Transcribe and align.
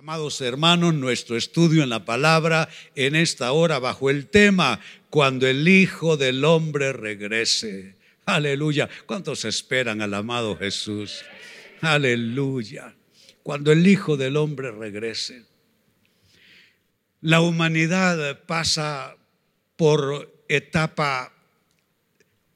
Amados 0.00 0.40
hermanos, 0.40 0.94
nuestro 0.94 1.36
estudio 1.36 1.82
en 1.82 1.90
la 1.90 2.06
palabra 2.06 2.70
en 2.94 3.14
esta 3.14 3.52
hora 3.52 3.78
bajo 3.78 4.08
el 4.08 4.28
tema, 4.28 4.80
cuando 5.10 5.46
el 5.46 5.68
Hijo 5.68 6.16
del 6.16 6.42
Hombre 6.46 6.94
regrese. 6.94 7.96
Aleluya. 8.24 8.88
¿Cuántos 9.04 9.44
esperan 9.44 10.00
al 10.00 10.14
amado 10.14 10.56
Jesús? 10.56 11.22
Aleluya. 11.82 12.94
Cuando 13.42 13.72
el 13.72 13.86
Hijo 13.86 14.16
del 14.16 14.38
Hombre 14.38 14.70
regrese. 14.70 15.44
La 17.20 17.42
humanidad 17.42 18.40
pasa 18.46 19.18
por 19.76 20.32
etapa 20.48 21.34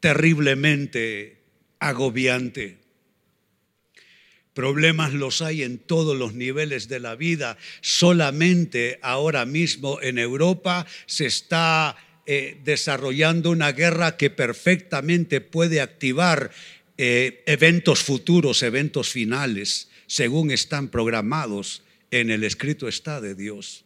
terriblemente 0.01 1.43
agobiante. 1.79 2.84
Problemas 4.55 5.13
los 5.13 5.43
hay 5.43 5.63
en 5.65 5.79
todos 5.79 6.17
los 6.17 6.35
niveles 6.35 6.89
de 6.89 7.01
la 7.01 7.17
vida. 7.17 7.59
Solamente 7.81 9.01
ahora 9.03 9.45
mismo 9.47 10.01
en 10.01 10.19
Europa 10.19 10.87
se 11.07 11.27
está 11.27 11.97
eh, 12.27 12.59
desarrollando 12.65 13.51
una 13.51 13.73
guerra 13.73 14.17
que 14.17 14.31
perfectamente 14.31 15.41
puede 15.41 15.81
activar 15.81 16.53
eh, 16.97 17.43
eventos 17.47 18.05
futuros, 18.05 18.63
eventos 18.63 19.11
finales, 19.11 19.91
según 20.07 20.53
están 20.53 20.89
programados 20.89 21.83
en 22.13 22.31
el 22.31 22.45
escrito 22.45 22.87
está 22.87 23.21
de 23.21 23.35
Dios. 23.35 23.85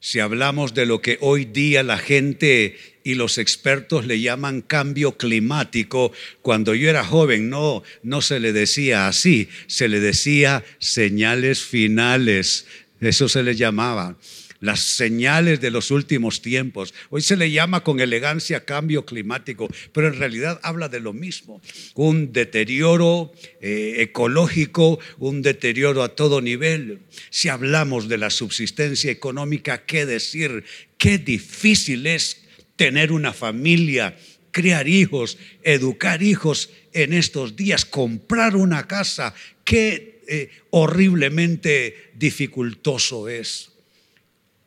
Si 0.00 0.20
hablamos 0.20 0.74
de 0.74 0.86
lo 0.86 1.00
que 1.00 1.18
hoy 1.20 1.46
día 1.46 1.82
la 1.82 1.98
gente 1.98 2.76
y 3.02 3.14
los 3.14 3.38
expertos 3.38 4.06
le 4.06 4.20
llaman 4.20 4.60
cambio 4.60 5.16
climático, 5.16 6.12
cuando 6.42 6.74
yo 6.74 6.90
era 6.90 7.04
joven 7.04 7.50
no, 7.50 7.82
no 8.02 8.20
se 8.20 8.38
le 8.38 8.52
decía 8.52 9.08
así, 9.08 9.48
se 9.66 9.88
le 9.88 10.00
decía 10.00 10.64
señales 10.78 11.62
finales, 11.62 12.66
eso 13.00 13.28
se 13.28 13.42
le 13.42 13.56
llamaba 13.56 14.16
las 14.60 14.80
señales 14.80 15.60
de 15.60 15.70
los 15.70 15.90
últimos 15.90 16.42
tiempos. 16.42 16.94
Hoy 17.10 17.22
se 17.22 17.36
le 17.36 17.50
llama 17.50 17.82
con 17.82 18.00
elegancia 18.00 18.64
cambio 18.64 19.04
climático, 19.04 19.68
pero 19.92 20.08
en 20.08 20.18
realidad 20.18 20.60
habla 20.62 20.88
de 20.88 21.00
lo 21.00 21.12
mismo. 21.12 21.60
Un 21.94 22.32
deterioro 22.32 23.32
eh, 23.60 23.96
ecológico, 23.98 24.98
un 25.18 25.42
deterioro 25.42 26.02
a 26.02 26.14
todo 26.14 26.40
nivel. 26.40 27.00
Si 27.30 27.48
hablamos 27.48 28.08
de 28.08 28.18
la 28.18 28.30
subsistencia 28.30 29.10
económica, 29.10 29.84
¿qué 29.84 30.06
decir? 30.06 30.64
Qué 30.98 31.18
difícil 31.18 32.06
es 32.06 32.42
tener 32.76 33.12
una 33.12 33.32
familia, 33.32 34.16
criar 34.50 34.88
hijos, 34.88 35.38
educar 35.62 36.22
hijos 36.22 36.70
en 36.92 37.12
estos 37.12 37.56
días, 37.56 37.84
comprar 37.84 38.56
una 38.56 38.86
casa. 38.86 39.34
Qué 39.64 40.22
eh, 40.28 40.50
horriblemente 40.70 42.10
dificultoso 42.14 43.28
es 43.28 43.75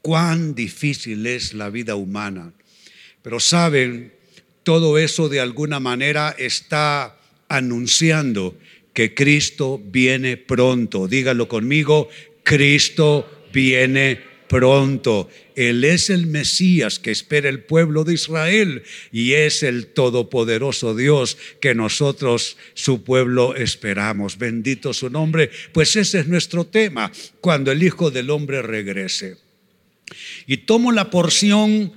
cuán 0.01 0.55
difícil 0.55 1.25
es 1.25 1.53
la 1.53 1.69
vida 1.69 1.95
humana. 1.95 2.53
Pero 3.21 3.39
saben, 3.39 4.13
todo 4.63 4.97
eso 4.97 5.29
de 5.29 5.39
alguna 5.39 5.79
manera 5.79 6.35
está 6.37 7.17
anunciando 7.47 8.57
que 8.93 9.13
Cristo 9.13 9.81
viene 9.83 10.37
pronto. 10.37 11.07
Dígalo 11.07 11.47
conmigo, 11.47 12.09
Cristo 12.43 13.47
viene 13.53 14.19
pronto. 14.47 15.29
Él 15.55 15.83
es 15.83 16.09
el 16.09 16.27
Mesías 16.27 16.99
que 16.99 17.11
espera 17.11 17.49
el 17.49 17.63
pueblo 17.63 18.03
de 18.03 18.15
Israel 18.15 18.83
y 19.11 19.33
es 19.33 19.63
el 19.63 19.87
todopoderoso 19.87 20.95
Dios 20.95 21.37
que 21.61 21.75
nosotros, 21.75 22.57
su 22.73 23.03
pueblo, 23.03 23.55
esperamos. 23.55 24.37
Bendito 24.37 24.93
su 24.93 25.09
nombre. 25.09 25.49
Pues 25.71 25.95
ese 25.95 26.19
es 26.19 26.27
nuestro 26.27 26.65
tema, 26.65 27.11
cuando 27.41 27.71
el 27.71 27.83
Hijo 27.83 28.11
del 28.11 28.29
Hombre 28.29 28.61
regrese. 28.61 29.48
Y 30.47 30.57
tomo 30.57 30.91
la 30.91 31.09
porción 31.09 31.93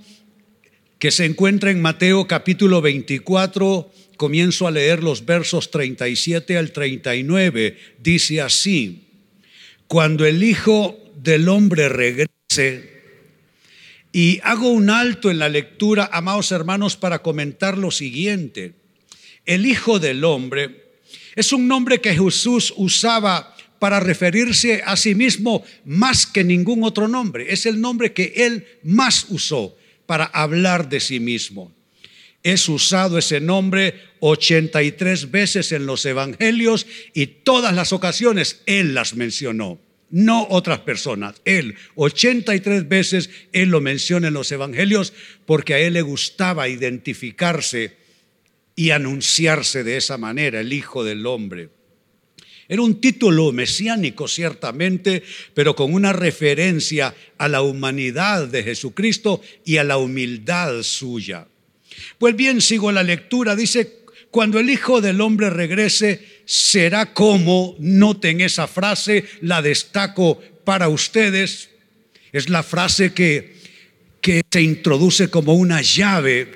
que 0.99 1.11
se 1.11 1.25
encuentra 1.25 1.71
en 1.71 1.83
Mateo 1.83 2.27
capítulo 2.27 2.81
24, 2.81 3.91
comienzo 4.17 4.67
a 4.67 4.71
leer 4.71 5.03
los 5.03 5.25
versos 5.27 5.71
37 5.71 6.57
al 6.57 6.73
39. 6.73 7.77
Dice 7.99 8.41
así, 8.41 9.09
cuando 9.89 10.25
el 10.25 10.43
Hijo 10.45 10.97
del 11.17 11.49
Hombre 11.49 11.89
regrese, 11.89 12.93
y 14.13 14.41
hago 14.45 14.69
un 14.69 14.91
alto 14.91 15.31
en 15.31 15.39
la 15.39 15.49
lectura, 15.49 16.09
amados 16.13 16.53
hermanos, 16.53 16.97
para 16.97 17.21
comentar 17.23 17.79
lo 17.79 17.91
siguiente. 17.91 18.75
El 19.47 19.67
Hijo 19.67 19.99
del 19.99 20.23
Hombre 20.23 20.83
es 21.35 21.53
un 21.53 21.67
nombre 21.67 22.01
que 22.01 22.15
Jesús 22.15 22.75
usaba 22.77 23.52
para 23.83 23.99
referirse 23.99 24.81
a 24.87 24.97
sí 24.97 25.17
mismo 25.17 25.65
más 25.85 26.25
que 26.25 26.45
ningún 26.45 26.85
otro 26.85 27.09
nombre. 27.09 27.53
Es 27.53 27.67
el 27.67 27.81
nombre 27.81 28.13
que 28.13 28.33
él 28.37 28.65
más 28.85 29.27
usó 29.29 29.77
para 30.07 30.27
hablar 30.27 30.89
de 30.89 31.01
sí 31.01 31.19
mismo. 31.19 31.75
Es 32.45 32.69
usado 32.69 33.19
ese 33.19 33.41
nombre 33.41 34.01
83 34.21 35.33
veces 35.33 35.73
en 35.73 35.87
los 35.87 36.07
evangelios 36.07 36.87
y 37.13 37.27
todas 37.27 37.75
las 37.75 37.93
ocasiones 37.93 38.63
él 38.67 38.95
las 38.95 39.17
mencionó, 39.17 39.81
no 40.11 40.47
otras 40.49 40.79
personas. 40.79 41.43
Él 41.45 41.75
83 41.97 42.89
veces 42.89 43.31
él 43.51 43.71
lo 43.71 43.81
menciona 43.81 44.29
en 44.29 44.35
los 44.35 44.53
evangelios 44.53 45.13
porque 45.45 45.75
a 45.75 45.81
él 45.81 45.95
le 45.95 46.03
gustaba 46.03 46.69
identificarse 46.69 47.97
y 48.77 48.91
anunciarse 48.91 49.83
de 49.83 49.97
esa 49.97 50.19
manera, 50.19 50.61
el 50.61 50.73
Hijo 50.73 51.03
del 51.03 51.27
Hombre. 51.27 51.82
Era 52.73 52.81
un 52.81 53.03
título 53.03 53.53
mesiánico, 53.53 54.27
ciertamente, 54.27 55.23
pero 55.53 55.77
con 55.77 55.93
una 55.93 56.15
referencia 56.15 57.15
a 57.37 57.47
la 57.47 57.61
humanidad 57.61 58.49
de 58.49 58.63
Jesucristo 58.63 59.43
y 59.63 59.77
a 59.77 59.85
la 59.85 59.99
humildad 59.99 60.83
suya. 60.83 61.47
Pues 62.17 62.35
bien, 62.35 62.63
sigo 62.63 62.91
la 62.91 63.03
lectura. 63.03 63.57
Dice, 63.57 63.99
cuando 64.31 64.59
el 64.59 64.71
Hijo 64.71 65.03
del 65.03 65.21
Hombre 65.21 65.51
regrese, 65.51 66.27
será 66.47 67.13
como, 67.13 67.77
noten 67.79 68.41
esa 68.41 68.67
frase, 68.67 69.27
la 69.43 69.61
destaco 69.61 70.41
para 70.65 70.89
ustedes. 70.89 71.69
Es 72.33 72.49
la 72.49 72.63
frase 72.63 73.13
que, 73.13 73.55
que 74.23 74.41
se 74.51 74.63
introduce 74.63 75.29
como 75.29 75.53
una 75.53 75.83
llave 75.83 76.49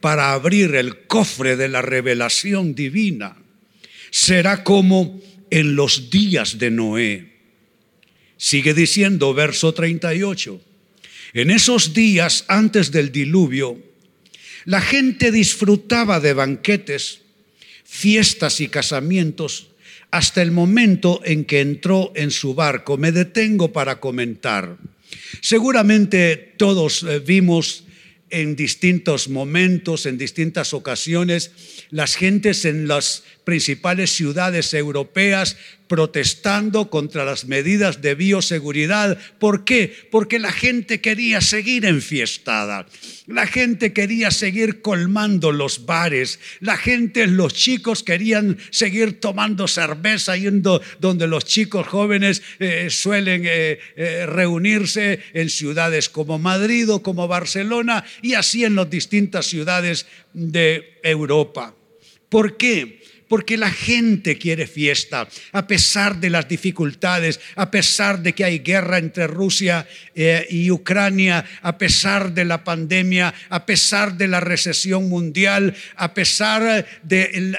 para 0.00 0.34
abrir 0.34 0.76
el 0.76 0.98
cofre 1.08 1.56
de 1.56 1.66
la 1.66 1.82
revelación 1.82 2.76
divina. 2.76 3.38
Será 4.12 4.62
como 4.62 5.20
en 5.54 5.76
los 5.76 6.10
días 6.10 6.58
de 6.58 6.72
Noé. 6.72 7.30
Sigue 8.36 8.74
diciendo 8.74 9.32
verso 9.34 9.72
38. 9.72 10.60
En 11.32 11.50
esos 11.52 11.94
días 11.94 12.44
antes 12.48 12.90
del 12.90 13.12
diluvio, 13.12 13.78
la 14.64 14.80
gente 14.80 15.30
disfrutaba 15.30 16.18
de 16.18 16.32
banquetes, 16.32 17.20
fiestas 17.84 18.60
y 18.60 18.66
casamientos 18.66 19.68
hasta 20.10 20.42
el 20.42 20.50
momento 20.50 21.20
en 21.24 21.44
que 21.44 21.60
entró 21.60 22.10
en 22.16 22.32
su 22.32 22.56
barco. 22.56 22.96
Me 22.96 23.12
detengo 23.12 23.72
para 23.72 24.00
comentar. 24.00 24.76
Seguramente 25.40 26.54
todos 26.56 27.04
eh, 27.04 27.20
vimos 27.20 27.84
en 28.30 28.56
distintos 28.56 29.28
momentos, 29.28 30.06
en 30.06 30.18
distintas 30.18 30.74
ocasiones, 30.74 31.52
las 31.90 32.16
gentes 32.16 32.64
en 32.64 32.88
las 32.88 33.22
principales 33.44 34.10
ciudades 34.10 34.72
europeas 34.74 35.56
protestando 35.86 36.88
contra 36.90 37.24
las 37.24 37.44
medidas 37.44 38.00
de 38.00 38.14
bioseguridad. 38.14 39.18
¿Por 39.38 39.64
qué? 39.64 39.94
Porque 40.10 40.38
la 40.38 40.50
gente 40.50 41.00
quería 41.00 41.40
seguir 41.40 41.84
enfiestada. 41.84 42.86
La 43.26 43.46
gente 43.46 43.92
quería 43.92 44.30
seguir 44.30 44.80
colmando 44.80 45.52
los 45.52 45.84
bares. 45.84 46.40
La 46.60 46.76
gente, 46.76 47.26
los 47.26 47.54
chicos 47.54 48.02
querían 48.02 48.58
seguir 48.70 49.20
tomando 49.20 49.68
cerveza 49.68 50.36
yendo 50.36 50.80
donde 51.00 51.26
los 51.26 51.44
chicos 51.44 51.86
jóvenes 51.86 52.42
eh, 52.58 52.88
suelen 52.90 53.44
eh, 53.46 53.78
eh, 53.96 54.26
reunirse 54.26 55.20
en 55.34 55.50
ciudades 55.50 56.08
como 56.08 56.38
Madrid 56.38 56.90
o 56.90 57.02
como 57.02 57.28
Barcelona 57.28 58.04
y 58.22 58.34
así 58.34 58.64
en 58.64 58.74
las 58.74 58.88
distintas 58.88 59.46
ciudades 59.46 60.06
de 60.32 60.98
Europa. 61.02 61.74
¿Por 62.28 62.56
qué? 62.56 63.03
Porque 63.28 63.56
la 63.56 63.70
gente 63.70 64.38
quiere 64.38 64.66
fiesta, 64.66 65.28
a 65.52 65.66
pesar 65.66 66.20
de 66.20 66.30
las 66.30 66.48
dificultades, 66.48 67.40
a 67.56 67.70
pesar 67.70 68.22
de 68.22 68.32
que 68.32 68.44
hay 68.44 68.58
guerra 68.58 68.98
entre 68.98 69.26
Rusia 69.26 69.86
eh, 70.14 70.46
y 70.50 70.70
Ucrania, 70.70 71.44
a 71.62 71.78
pesar 71.78 72.32
de 72.32 72.44
la 72.44 72.64
pandemia, 72.64 73.34
a 73.48 73.66
pesar 73.66 74.16
de 74.16 74.28
la 74.28 74.40
recesión 74.40 75.08
mundial, 75.08 75.74
a 75.96 76.14
pesar 76.14 76.86
de 77.02 77.56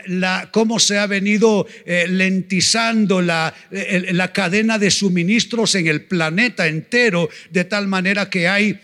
cómo 0.52 0.80
se 0.80 0.98
ha 0.98 1.08
venido 1.08 1.68
eh, 1.86 2.06
lentizando 2.08 3.22
la, 3.22 3.54
la 3.72 4.34
cadena 4.34 4.78
de 4.78 4.92
suministros 4.92 5.76
en 5.76 5.88
el 5.88 6.04
planeta 6.04 6.68
entero, 6.68 7.30
de 7.52 7.64
tal 7.66 7.88
manera 7.88 8.30
que 8.30 8.48
hay 8.48 8.80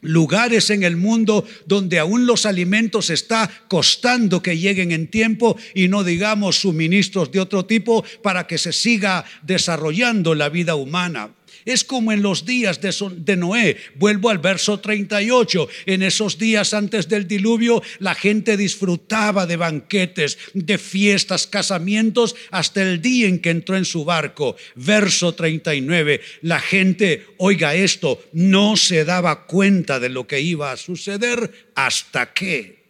lugares 0.00 0.70
en 0.70 0.82
el 0.82 0.96
mundo 0.96 1.46
donde 1.66 1.98
aún 1.98 2.26
los 2.26 2.46
alimentos 2.46 3.10
está 3.10 3.50
costando 3.68 4.42
que 4.42 4.58
lleguen 4.58 4.92
en 4.92 5.08
tiempo 5.08 5.56
y 5.74 5.88
no 5.88 6.04
digamos 6.04 6.60
suministros 6.60 7.30
de 7.32 7.40
otro 7.40 7.66
tipo 7.66 8.04
para 8.22 8.46
que 8.46 8.58
se 8.58 8.72
siga 8.72 9.24
desarrollando 9.42 10.34
la 10.34 10.48
vida 10.48 10.74
humana. 10.74 11.30
Es 11.64 11.84
como 11.84 12.12
en 12.12 12.22
los 12.22 12.44
días 12.44 12.80
de, 12.80 13.36
Noé. 13.36 13.76
Vuelvo 13.96 14.30
al 14.30 14.38
verso 14.38 14.80
38. 14.80 15.68
En 15.86 16.02
esos 16.02 16.38
días 16.38 16.74
antes 16.74 17.08
del 17.08 17.28
diluvio, 17.28 17.82
la 17.98 18.14
gente 18.14 18.56
disfrutaba 18.56 19.46
de 19.46 19.56
banquetes, 19.56 20.38
de 20.54 20.78
fiestas, 20.78 21.46
casamientos, 21.46 22.36
hasta 22.50 22.82
el 22.82 23.02
día 23.02 23.28
en 23.28 23.38
que 23.38 23.50
entró 23.50 23.76
en 23.76 23.84
su 23.84 24.04
barco. 24.04 24.56
Verso 24.74 25.34
39. 25.34 26.20
La 26.42 26.60
gente, 26.60 27.26
oiga 27.38 27.74
esto, 27.74 28.22
no 28.32 28.76
se 28.76 29.04
daba 29.04 29.46
cuenta 29.46 30.00
de 30.00 30.08
lo 30.08 30.26
que 30.26 30.40
iba 30.40 30.72
a 30.72 30.76
suceder 30.76 31.70
hasta 31.74 32.32
que. 32.32 32.80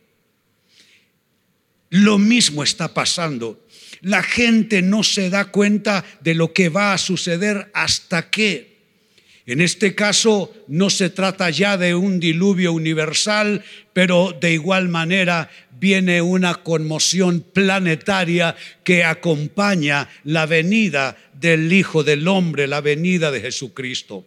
Lo 1.90 2.19
mismo 2.19 2.62
está 2.62 2.94
pasando 2.94 3.66
la 4.02 4.23
gente 4.23 4.82
no 4.82 5.02
se 5.02 5.31
da 5.31 5.47
cuenta 5.47 6.05
de 6.20 6.35
lo 6.35 6.52
que 6.52 6.69
va 6.69 6.93
a 6.93 6.99
suceder 6.99 7.70
hasta 7.75 8.31
que. 8.31 8.70
En 9.47 9.61
este 9.61 9.94
caso 9.94 10.55
no 10.69 10.91
se 10.91 11.11
trata 11.11 11.50
ya 11.50 11.76
de 11.76 11.94
un 11.94 12.20
diluvio 12.20 12.73
universal, 12.73 13.64
pero 13.93 14.37
de 14.38 14.52
igual 14.52 14.88
manera 14.88 15.50
viene 15.81 16.23
una 16.23 16.56
conmoción 16.56 17.41
planetaria 17.41 18.55
que 18.85 19.02
acompaña 19.02 20.08
la 20.25 20.47
venida 20.47 21.17
del 21.32 21.73
Hijo 21.73 22.05
del 22.05 22.29
Hombre, 22.29 22.69
la 22.69 22.81
venida 22.81 23.31
de 23.31 23.41
Jesucristo. 23.41 24.26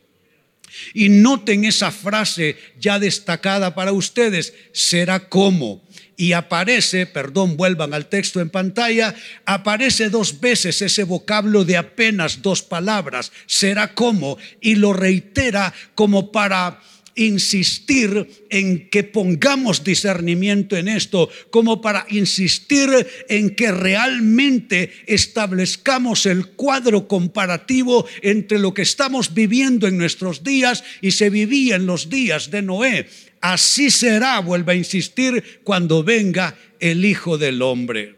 Y 0.94 1.10
noten 1.10 1.66
esa 1.66 1.92
frase 1.92 2.58
ya 2.80 2.98
destacada 2.98 3.76
para 3.76 3.92
ustedes, 3.92 4.54
será 4.72 5.30
como 5.30 5.84
y 6.18 6.34
aparece, 6.34 7.06
perdón, 7.06 7.58
vuelvan 7.58 7.94
al 7.94 8.08
texto 8.08 8.40
en 8.40 8.50
pantalla, 8.50 9.16
aparece 9.46 10.10
dos 10.10 10.40
veces 10.40 10.82
ese 10.82 11.04
vocablo 11.04 11.66
de 11.66 11.78
apenas 11.78 12.42
dos 12.42 12.62
palabras, 12.62 13.32
será 13.46 13.94
como, 13.94 14.38
y 14.62 14.76
lo 14.76 14.94
reitera 14.94 15.74
como 15.96 16.32
para 16.32 16.80
insistir 17.16 18.46
en 18.50 18.90
que 18.90 19.04
pongamos 19.04 19.84
discernimiento 19.84 20.76
en 20.76 20.88
esto, 20.88 21.30
como 21.52 21.82
para 21.82 22.06
insistir 22.10 22.90
en 23.30 23.56
que 23.56 23.72
realmente 23.72 24.92
establezcamos 25.06 26.26
el 26.26 26.48
cuadro 26.48 27.08
comparativo 27.08 28.06
entre 28.22 28.60
lo 28.60 28.74
que 28.74 28.82
estamos 28.82 29.34
viviendo 29.34 29.88
en 29.88 29.98
nuestros 29.98 30.44
días 30.44 30.84
y 31.02 31.12
se 31.12 31.30
vivía 31.30 31.76
en 31.76 31.86
los 31.86 32.10
días 32.10 32.50
de 32.50 32.62
Noé. 32.62 33.08
Así 33.44 33.92
será, 33.92 34.40
vuelve 34.40 34.72
a 34.72 34.76
insistir, 34.76 35.60
cuando 35.66 36.02
venga 36.02 36.58
el 36.80 37.04
Hijo 37.04 37.38
del 37.38 37.62
Hombre. 37.62 38.16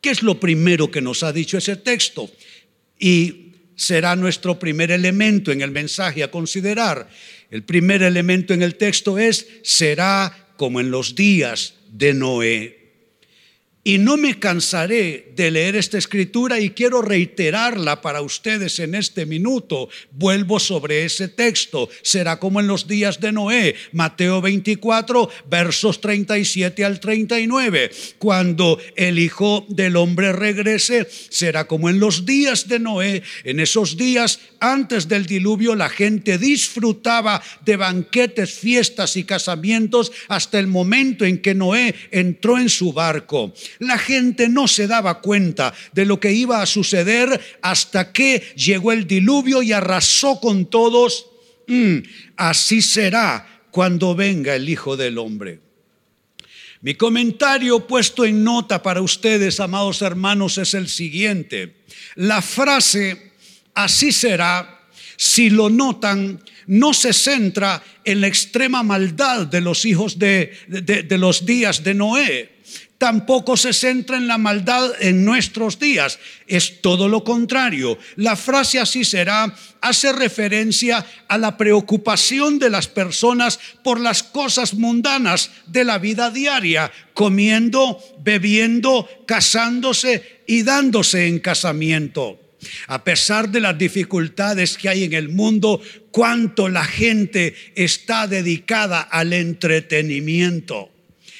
¿Qué 0.00 0.10
es 0.10 0.22
lo 0.22 0.38
primero 0.38 0.88
que 0.88 1.00
nos 1.00 1.24
ha 1.24 1.32
dicho 1.32 1.58
ese 1.58 1.74
texto? 1.74 2.30
Y 2.96 3.54
será 3.74 4.14
nuestro 4.14 4.56
primer 4.56 4.92
elemento 4.92 5.50
en 5.50 5.62
el 5.62 5.72
mensaje 5.72 6.22
a 6.22 6.30
considerar. 6.30 7.08
El 7.50 7.64
primer 7.64 8.04
elemento 8.04 8.54
en 8.54 8.62
el 8.62 8.76
texto 8.76 9.18
es, 9.18 9.48
será 9.64 10.54
como 10.56 10.78
en 10.78 10.92
los 10.92 11.16
días 11.16 11.74
de 11.90 12.14
Noé. 12.14 12.81
Y 13.84 13.98
no 13.98 14.16
me 14.16 14.38
cansaré 14.38 15.32
de 15.34 15.50
leer 15.50 15.74
esta 15.74 15.98
escritura 15.98 16.60
y 16.60 16.70
quiero 16.70 17.02
reiterarla 17.02 18.00
para 18.00 18.22
ustedes 18.22 18.78
en 18.78 18.94
este 18.94 19.26
minuto. 19.26 19.88
Vuelvo 20.12 20.60
sobre 20.60 21.04
ese 21.04 21.26
texto. 21.26 21.88
Será 22.02 22.38
como 22.38 22.60
en 22.60 22.68
los 22.68 22.86
días 22.86 23.18
de 23.18 23.32
Noé, 23.32 23.74
Mateo 23.90 24.40
24, 24.40 25.28
versos 25.50 26.00
37 26.00 26.84
al 26.84 27.00
39. 27.00 27.90
Cuando 28.18 28.78
el 28.94 29.18
Hijo 29.18 29.66
del 29.68 29.96
Hombre 29.96 30.32
regrese, 30.32 31.08
será 31.10 31.66
como 31.66 31.90
en 31.90 31.98
los 31.98 32.24
días 32.24 32.68
de 32.68 32.78
Noé. 32.78 33.24
En 33.42 33.58
esos 33.58 33.96
días, 33.96 34.38
antes 34.60 35.08
del 35.08 35.26
diluvio, 35.26 35.74
la 35.74 35.88
gente 35.88 36.38
disfrutaba 36.38 37.42
de 37.64 37.76
banquetes, 37.76 38.52
fiestas 38.52 39.16
y 39.16 39.24
casamientos 39.24 40.12
hasta 40.28 40.60
el 40.60 40.68
momento 40.68 41.24
en 41.24 41.42
que 41.42 41.56
Noé 41.56 41.96
entró 42.12 42.58
en 42.58 42.68
su 42.68 42.92
barco. 42.92 43.52
La 43.78 43.98
gente 43.98 44.48
no 44.48 44.68
se 44.68 44.86
daba 44.86 45.20
cuenta 45.20 45.74
de 45.92 46.04
lo 46.04 46.20
que 46.20 46.32
iba 46.32 46.62
a 46.62 46.66
suceder 46.66 47.40
hasta 47.62 48.12
que 48.12 48.42
llegó 48.56 48.92
el 48.92 49.06
diluvio 49.06 49.62
y 49.62 49.72
arrasó 49.72 50.40
con 50.40 50.66
todos. 50.66 51.26
Mm, 51.66 51.98
así 52.36 52.82
será 52.82 53.64
cuando 53.70 54.14
venga 54.14 54.54
el 54.54 54.68
Hijo 54.68 54.96
del 54.96 55.18
Hombre. 55.18 55.60
Mi 56.82 56.94
comentario 56.94 57.86
puesto 57.86 58.24
en 58.24 58.42
nota 58.42 58.82
para 58.82 59.00
ustedes, 59.02 59.60
amados 59.60 60.02
hermanos, 60.02 60.58
es 60.58 60.74
el 60.74 60.88
siguiente. 60.88 61.76
La 62.16 62.42
frase, 62.42 63.32
así 63.72 64.10
será, 64.10 64.80
si 65.16 65.48
lo 65.48 65.70
notan, 65.70 66.42
no 66.66 66.92
se 66.92 67.12
centra 67.12 67.82
en 68.04 68.20
la 68.20 68.26
extrema 68.26 68.82
maldad 68.82 69.46
de 69.46 69.60
los 69.60 69.84
hijos 69.84 70.18
de, 70.18 70.52
de 70.68 71.18
los 71.18 71.46
días 71.46 71.84
de 71.84 71.94
Noé 71.94 72.52
tampoco 73.02 73.56
se 73.56 73.72
centra 73.72 74.16
en 74.16 74.28
la 74.28 74.38
maldad 74.38 74.92
en 75.00 75.24
nuestros 75.24 75.80
días. 75.80 76.20
Es 76.46 76.80
todo 76.80 77.08
lo 77.08 77.24
contrario. 77.24 77.98
La 78.14 78.36
frase 78.36 78.78
así 78.78 79.04
será 79.04 79.52
hace 79.80 80.12
referencia 80.12 81.04
a 81.26 81.36
la 81.36 81.56
preocupación 81.56 82.60
de 82.60 82.70
las 82.70 82.86
personas 82.86 83.58
por 83.82 83.98
las 83.98 84.22
cosas 84.22 84.74
mundanas 84.74 85.50
de 85.66 85.84
la 85.84 85.98
vida 85.98 86.30
diaria, 86.30 86.92
comiendo, 87.12 87.98
bebiendo, 88.20 89.08
casándose 89.26 90.44
y 90.46 90.62
dándose 90.62 91.26
en 91.26 91.40
casamiento. 91.40 92.38
A 92.86 93.02
pesar 93.02 93.48
de 93.48 93.58
las 93.58 93.76
dificultades 93.76 94.78
que 94.78 94.88
hay 94.88 95.02
en 95.02 95.14
el 95.14 95.28
mundo, 95.28 95.82
cuánto 96.12 96.68
la 96.68 96.84
gente 96.84 97.56
está 97.74 98.28
dedicada 98.28 99.00
al 99.00 99.32
entretenimiento. 99.32 100.91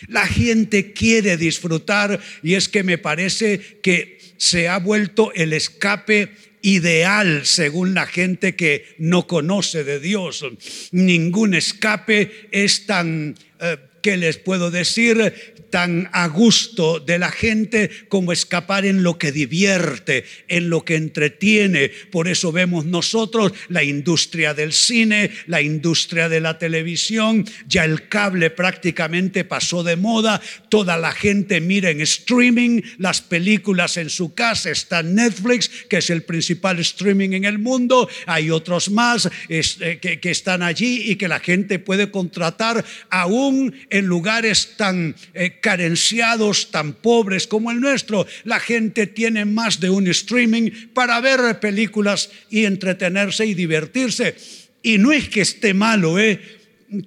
La 0.09 0.27
gente 0.27 0.93
quiere 0.93 1.37
disfrutar 1.37 2.21
y 2.43 2.55
es 2.55 2.69
que 2.69 2.83
me 2.83 2.99
parece 2.99 3.61
que 3.83 4.19
se 4.37 4.69
ha 4.69 4.79
vuelto 4.79 5.33
el 5.35 5.53
escape 5.53 6.31
ideal 6.63 7.43
según 7.45 7.95
la 7.95 8.07
gente 8.07 8.55
que 8.57 8.95
no 8.99 9.27
conoce 9.27 9.85
de 9.85 10.01
Dios. 10.01 10.45
Ningún 10.93 11.55
escape 11.55 12.49
es 12.51 12.87
tan, 12.87 13.37
eh, 13.61 13.77
¿qué 14.03 14.17
les 14.17 14.37
puedo 14.37 14.71
decir? 14.71 15.63
tan 15.73 16.11
a 16.13 16.29
gusto 16.29 17.01
de 17.01 17.19
la 17.19 17.33
gente 17.33 17.91
como 18.09 18.31
escapar 18.31 18.85
en 18.85 19.03
lo 19.03 19.19
que 19.19 19.33
divierte, 19.33 20.25
en 20.47 20.69
lo 20.69 20.85
que 20.85 20.97
entretiene. 20.97 21.91
Por 22.11 22.29
eso 22.29 22.53
vemos 22.53 22.85
nosotros 22.85 23.53
la 23.71 23.83
industria 23.83 24.53
del 24.53 24.75
cine, 24.75 25.31
la 25.47 25.63
industria 25.63 26.29
de 26.29 26.41
la 26.41 26.59
televisión, 26.59 27.47
ya 27.67 27.85
el 27.85 28.09
cable 28.09 28.51
prácticamente 28.51 29.45
pasó 29.45 29.83
de 29.83 29.97
moda, 29.97 30.43
toda 30.69 30.99
la 30.99 31.13
gente 31.13 31.63
mira 31.63 31.89
en 31.89 32.03
streaming 32.03 32.83
las 32.99 33.23
películas 33.23 33.97
en 33.97 34.11
su 34.11 34.35
casa, 34.35 34.71
está 34.71 35.03
Netflix, 35.03 35.71
que 35.89 35.97
es 35.97 36.11
el 36.11 36.23
principal 36.23 36.79
streaming 36.81 37.31
en 37.31 37.47
el 37.47 37.59
mundo, 37.59 38.11
hay 38.27 38.51
otros 38.51 38.91
más 38.91 39.31
que, 39.49 40.21
que 40.21 40.31
están 40.31 40.63
allí 40.63 41.11
y 41.11 41.17
que 41.17 41.29
la 41.29 41.41
gente 41.41 41.79
puede 41.79 42.11
contratar 42.11 42.85
aún 43.09 43.75
en 43.93 44.07
lugares 44.07 44.77
tan 44.77 45.15
eh, 45.35 45.61
carenciados, 45.61 46.71
tan 46.71 46.95
pobres 46.95 47.47
como 47.47 47.71
el 47.71 47.81
nuestro, 47.81 48.27
la 48.45 48.59
gente 48.59 49.07
tiene 49.07 49.45
más 49.45 49.81
de 49.81 49.91
un 49.91 50.09
streaming 50.09 50.71
para 50.95 51.21
ver 51.21 51.61
películas 51.61 52.31
y 52.51 52.65
entretenerse 52.65 53.45
y 53.45 53.55
divertirse. 53.55 54.35
Y 54.83 54.97
no 54.97 55.13
es 55.13 55.29
que 55.29 55.43
esté 55.43 55.75
malo, 55.75 56.19
¿eh? 56.19 56.41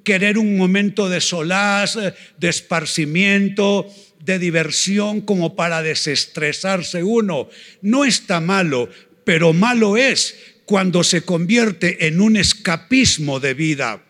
Querer 0.03 0.37
un 0.37 0.57
momento 0.57 1.09
de 1.09 1.21
solaz, 1.21 1.95
de 1.95 2.49
esparcimiento, 2.49 3.91
de 4.23 4.39
diversión 4.39 5.21
como 5.21 5.55
para 5.55 5.81
desestresarse 5.81 7.03
uno. 7.03 7.49
No 7.81 8.05
está 8.05 8.39
malo, 8.39 8.89
pero 9.23 9.53
malo 9.53 9.97
es 9.97 10.35
cuando 10.65 11.03
se 11.03 11.21
convierte 11.21 12.07
en 12.07 12.21
un 12.21 12.37
escapismo 12.37 13.39
de 13.39 13.53
vida. 13.53 14.04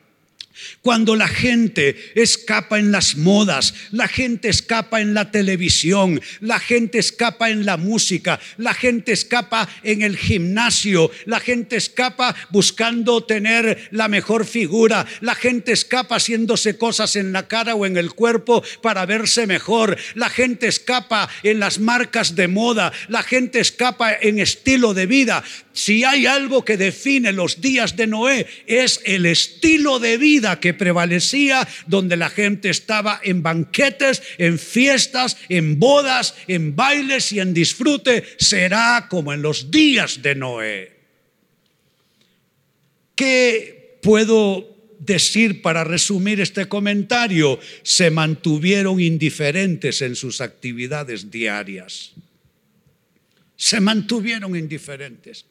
Cuando 0.81 1.15
la 1.15 1.27
gente 1.27 1.95
escapa 2.15 2.79
en 2.79 2.91
las 2.91 3.17
modas, 3.17 3.73
la 3.91 4.07
gente 4.07 4.49
escapa 4.49 5.01
en 5.01 5.13
la 5.13 5.31
televisión, 5.31 6.21
la 6.39 6.59
gente 6.59 6.99
escapa 6.99 7.49
en 7.49 7.65
la 7.65 7.77
música, 7.77 8.39
la 8.57 8.73
gente 8.73 9.11
escapa 9.11 9.67
en 9.83 10.01
el 10.01 10.17
gimnasio, 10.17 11.11
la 11.25 11.39
gente 11.39 11.75
escapa 11.75 12.35
buscando 12.51 13.23
tener 13.23 13.89
la 13.91 14.07
mejor 14.07 14.45
figura, 14.45 15.05
la 15.21 15.35
gente 15.35 15.71
escapa 15.71 16.15
haciéndose 16.15 16.77
cosas 16.77 17.15
en 17.15 17.33
la 17.33 17.47
cara 17.47 17.75
o 17.75 17.85
en 17.85 17.97
el 17.97 18.13
cuerpo 18.13 18.63
para 18.81 19.05
verse 19.05 19.47
mejor, 19.47 19.97
la 20.13 20.29
gente 20.29 20.67
escapa 20.67 21.29
en 21.43 21.59
las 21.59 21.79
marcas 21.79 22.35
de 22.35 22.47
moda, 22.47 22.93
la 23.09 23.23
gente 23.23 23.59
escapa 23.59 24.13
en 24.13 24.39
estilo 24.39 24.93
de 24.93 25.05
vida. 25.05 25.43
Si 25.75 26.05
hay 26.05 26.25
algo 26.25 26.63
que 26.63 26.77
define 26.77 27.33
los 27.33 27.59
días 27.59 27.97
de 27.97 28.07
Noé 28.07 28.47
es 28.65 29.01
el 29.03 29.25
estilo 29.25 29.99
de 29.99 30.17
vida 30.17 30.61
que 30.61 30.73
prevalecía, 30.73 31.67
donde 31.85 32.15
la 32.15 32.29
gente 32.29 32.69
estaba 32.69 33.19
en 33.21 33.43
banquetes, 33.43 34.23
en 34.37 34.57
fiestas, 34.57 35.35
en 35.49 35.77
bodas, 35.77 36.33
en 36.47 36.77
bailes 36.77 37.33
y 37.33 37.41
en 37.41 37.53
disfrute, 37.53 38.23
será 38.39 39.07
como 39.09 39.33
en 39.33 39.41
los 39.41 39.69
días 39.69 40.21
de 40.21 40.35
Noé. 40.35 40.95
¿Qué 43.13 43.99
puedo 44.01 44.95
decir 44.99 45.61
para 45.61 45.83
resumir 45.83 46.39
este 46.39 46.69
comentario? 46.69 47.59
Se 47.83 48.11
mantuvieron 48.11 49.01
indiferentes 49.01 50.01
en 50.01 50.15
sus 50.15 50.39
actividades 50.39 51.29
diarias. 51.29 52.13
Se 53.57 53.81
mantuvieron 53.81 54.55
indiferentes. 54.55 55.45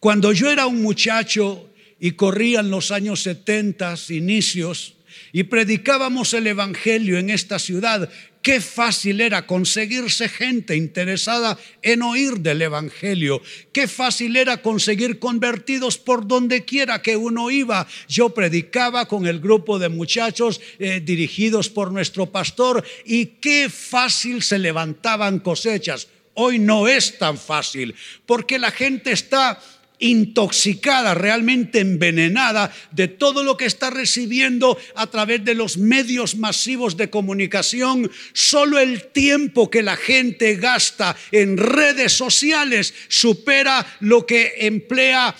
Cuando 0.00 0.32
yo 0.32 0.50
era 0.50 0.66
un 0.66 0.82
muchacho 0.82 1.70
y 1.98 2.12
corrían 2.12 2.70
los 2.70 2.90
años 2.90 3.22
70, 3.22 3.94
inicios, 4.10 4.94
y 5.32 5.44
predicábamos 5.44 6.34
el 6.34 6.46
Evangelio 6.46 7.18
en 7.18 7.30
esta 7.30 7.58
ciudad, 7.58 8.08
qué 8.44 8.60
fácil 8.60 9.20
era 9.20 9.46
conseguirse 9.46 10.28
gente 10.28 10.76
interesada 10.76 11.58
en 11.82 12.02
oír 12.02 12.34
del 12.40 12.62
Evangelio, 12.62 13.42
qué 13.72 13.88
fácil 13.88 14.36
era 14.36 14.60
conseguir 14.60 15.18
convertidos 15.18 15.96
por 15.96 16.28
donde 16.28 16.64
quiera 16.64 17.00
que 17.00 17.16
uno 17.16 17.50
iba. 17.50 17.88
Yo 18.06 18.34
predicaba 18.34 19.08
con 19.08 19.26
el 19.26 19.40
grupo 19.40 19.78
de 19.78 19.88
muchachos 19.88 20.60
eh, 20.78 21.00
dirigidos 21.02 21.70
por 21.70 21.90
nuestro 21.90 22.26
pastor 22.26 22.84
y 23.04 23.26
qué 23.26 23.70
fácil 23.70 24.42
se 24.42 24.58
levantaban 24.58 25.38
cosechas. 25.38 26.08
Hoy 26.34 26.58
no 26.58 26.86
es 26.86 27.18
tan 27.18 27.38
fácil 27.38 27.94
porque 28.26 28.58
la 28.58 28.72
gente 28.72 29.12
está 29.12 29.58
intoxicada, 29.98 31.14
realmente 31.14 31.80
envenenada 31.80 32.72
de 32.90 33.08
todo 33.08 33.44
lo 33.44 33.56
que 33.56 33.66
está 33.66 33.90
recibiendo 33.90 34.76
a 34.94 35.06
través 35.06 35.44
de 35.44 35.54
los 35.54 35.78
medios 35.78 36.36
masivos 36.36 36.96
de 36.96 37.10
comunicación. 37.10 38.10
Solo 38.32 38.78
el 38.78 39.06
tiempo 39.12 39.70
que 39.70 39.82
la 39.82 39.96
gente 39.96 40.56
gasta 40.56 41.16
en 41.30 41.56
redes 41.56 42.12
sociales 42.12 42.94
supera 43.08 43.86
lo 44.00 44.26
que 44.26 44.54
emplea 44.58 45.34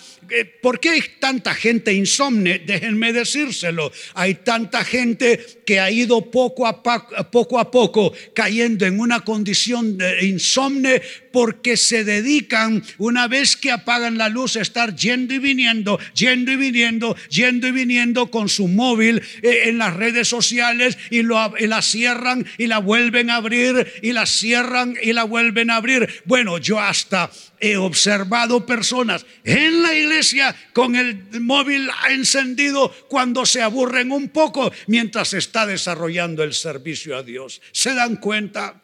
¿Por 0.61 0.79
qué 0.79 0.89
hay 0.89 1.01
tanta 1.19 1.53
gente 1.53 1.93
insomne? 1.93 2.59
Déjenme 2.59 3.13
decírselo. 3.13 3.91
Hay 4.13 4.35
tanta 4.35 4.83
gente 4.83 5.43
que 5.65 5.79
ha 5.79 5.91
ido 5.91 6.31
poco 6.31 6.67
a 6.67 6.81
poco, 6.83 8.13
cayendo 8.33 8.85
en 8.85 8.99
una 8.99 9.21
condición 9.21 9.97
de 9.97 10.25
insomne 10.25 11.01
porque 11.31 11.75
se 11.75 12.05
dedican, 12.05 12.81
una 12.97 13.27
vez 13.27 13.57
que 13.57 13.71
apagan 13.71 14.17
la 14.17 14.29
luz, 14.29 14.55
a 14.55 14.61
estar 14.61 14.95
yendo 14.95 15.33
y 15.33 15.39
viniendo, 15.39 15.99
yendo 16.13 16.51
y 16.51 16.55
viniendo, 16.55 17.15
yendo 17.29 17.67
y 17.67 17.71
viniendo 17.71 18.31
con 18.31 18.47
su 18.47 18.69
móvil 18.69 19.21
eh, 19.41 19.63
en 19.65 19.77
las 19.77 19.93
redes 19.95 20.29
sociales 20.29 20.97
y, 21.09 21.23
lo, 21.23 21.53
y 21.59 21.67
la 21.67 21.81
cierran 21.81 22.45
y 22.57 22.67
la 22.67 22.79
vuelven 22.79 23.29
a 23.29 23.35
abrir 23.35 23.85
y 24.01 24.13
la 24.13 24.25
cierran 24.25 24.95
y 25.01 25.11
la 25.11 25.25
vuelven 25.25 25.71
a 25.71 25.75
abrir. 25.75 26.07
Bueno, 26.25 26.57
yo 26.57 26.79
hasta 26.79 27.29
he 27.65 27.77
observado 27.77 28.65
personas 28.65 29.25
en 29.43 29.81
la 29.81 29.93
iglesia 29.93 30.55
con 30.73 30.95
el 30.95 31.41
móvil 31.41 31.89
encendido 32.09 32.93
cuando 33.07 33.45
se 33.45 33.61
aburren 33.61 34.11
un 34.11 34.29
poco 34.29 34.71
mientras 34.87 35.33
está 35.33 35.65
desarrollando 35.65 36.43
el 36.43 36.53
servicio 36.53 37.17
a 37.17 37.23
Dios. 37.23 37.61
¿Se 37.71 37.93
dan 37.93 38.17
cuenta? 38.17 38.81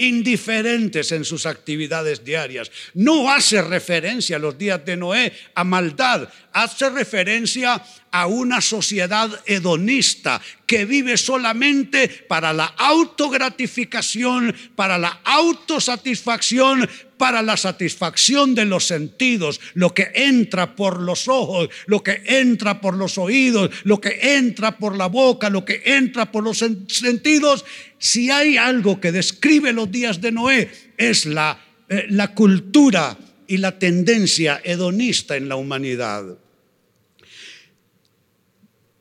indiferentes 0.00 1.12
en 1.12 1.26
sus 1.26 1.44
actividades 1.44 2.24
diarias. 2.24 2.70
No 2.94 3.30
hace 3.30 3.60
referencia 3.60 4.36
a 4.36 4.38
los 4.38 4.56
días 4.56 4.82
de 4.84 4.96
Noé 4.96 5.32
a 5.54 5.62
maldad, 5.62 6.26
hace 6.52 6.90
referencia 6.90 7.82
a 8.10 8.26
una 8.26 8.60
sociedad 8.60 9.30
hedonista 9.46 10.40
que 10.66 10.84
vive 10.84 11.16
solamente 11.16 12.08
para 12.28 12.52
la 12.52 12.66
autogratificación, 12.66 14.54
para 14.74 14.98
la 14.98 15.20
autosatisfacción, 15.24 16.88
para 17.16 17.42
la 17.42 17.56
satisfacción 17.56 18.54
de 18.54 18.64
los 18.64 18.86
sentidos, 18.86 19.60
lo 19.74 19.92
que 19.94 20.10
entra 20.14 20.74
por 20.74 21.00
los 21.00 21.28
ojos, 21.28 21.68
lo 21.86 22.02
que 22.02 22.22
entra 22.24 22.80
por 22.80 22.96
los 22.96 23.18
oídos, 23.18 23.70
lo 23.84 24.00
que 24.00 24.36
entra 24.36 24.78
por 24.78 24.96
la 24.96 25.06
boca, 25.06 25.50
lo 25.50 25.64
que 25.64 25.82
entra 25.84 26.32
por 26.32 26.42
los 26.42 26.58
sentidos. 26.58 27.64
Si 27.98 28.30
hay 28.30 28.56
algo 28.56 29.00
que 29.00 29.12
describe 29.12 29.72
los 29.72 29.90
días 29.90 30.20
de 30.20 30.32
Noé, 30.32 30.70
es 30.96 31.26
la, 31.26 31.62
eh, 31.88 32.06
la 32.08 32.34
cultura 32.34 33.16
y 33.50 33.56
la 33.56 33.80
tendencia 33.80 34.60
hedonista 34.62 35.36
en 35.36 35.48
la 35.48 35.56
humanidad. 35.56 36.38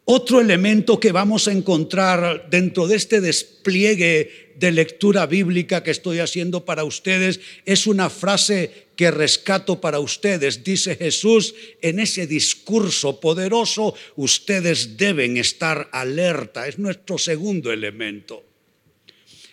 Otro 0.05 0.41
elemento 0.41 0.99
que 0.99 1.11
vamos 1.11 1.47
a 1.47 1.51
encontrar 1.51 2.49
dentro 2.49 2.87
de 2.87 2.95
este 2.95 3.21
despliegue 3.21 4.55
de 4.55 4.71
lectura 4.71 5.27
bíblica 5.27 5.83
que 5.83 5.91
estoy 5.91 6.17
haciendo 6.17 6.65
para 6.65 6.83
ustedes 6.83 7.39
es 7.63 7.85
una 7.85 8.09
frase 8.09 8.87
que 8.95 9.11
rescato 9.11 9.79
para 9.79 9.99
ustedes. 9.99 10.63
Dice 10.63 10.95
Jesús 10.95 11.53
en 11.83 11.99
ese 11.99 12.25
discurso 12.25 13.19
poderoso, 13.19 13.93
ustedes 14.15 14.97
deben 14.97 15.37
estar 15.37 15.89
alerta. 15.91 16.67
Es 16.67 16.79
nuestro 16.79 17.19
segundo 17.19 17.71
elemento. 17.71 18.43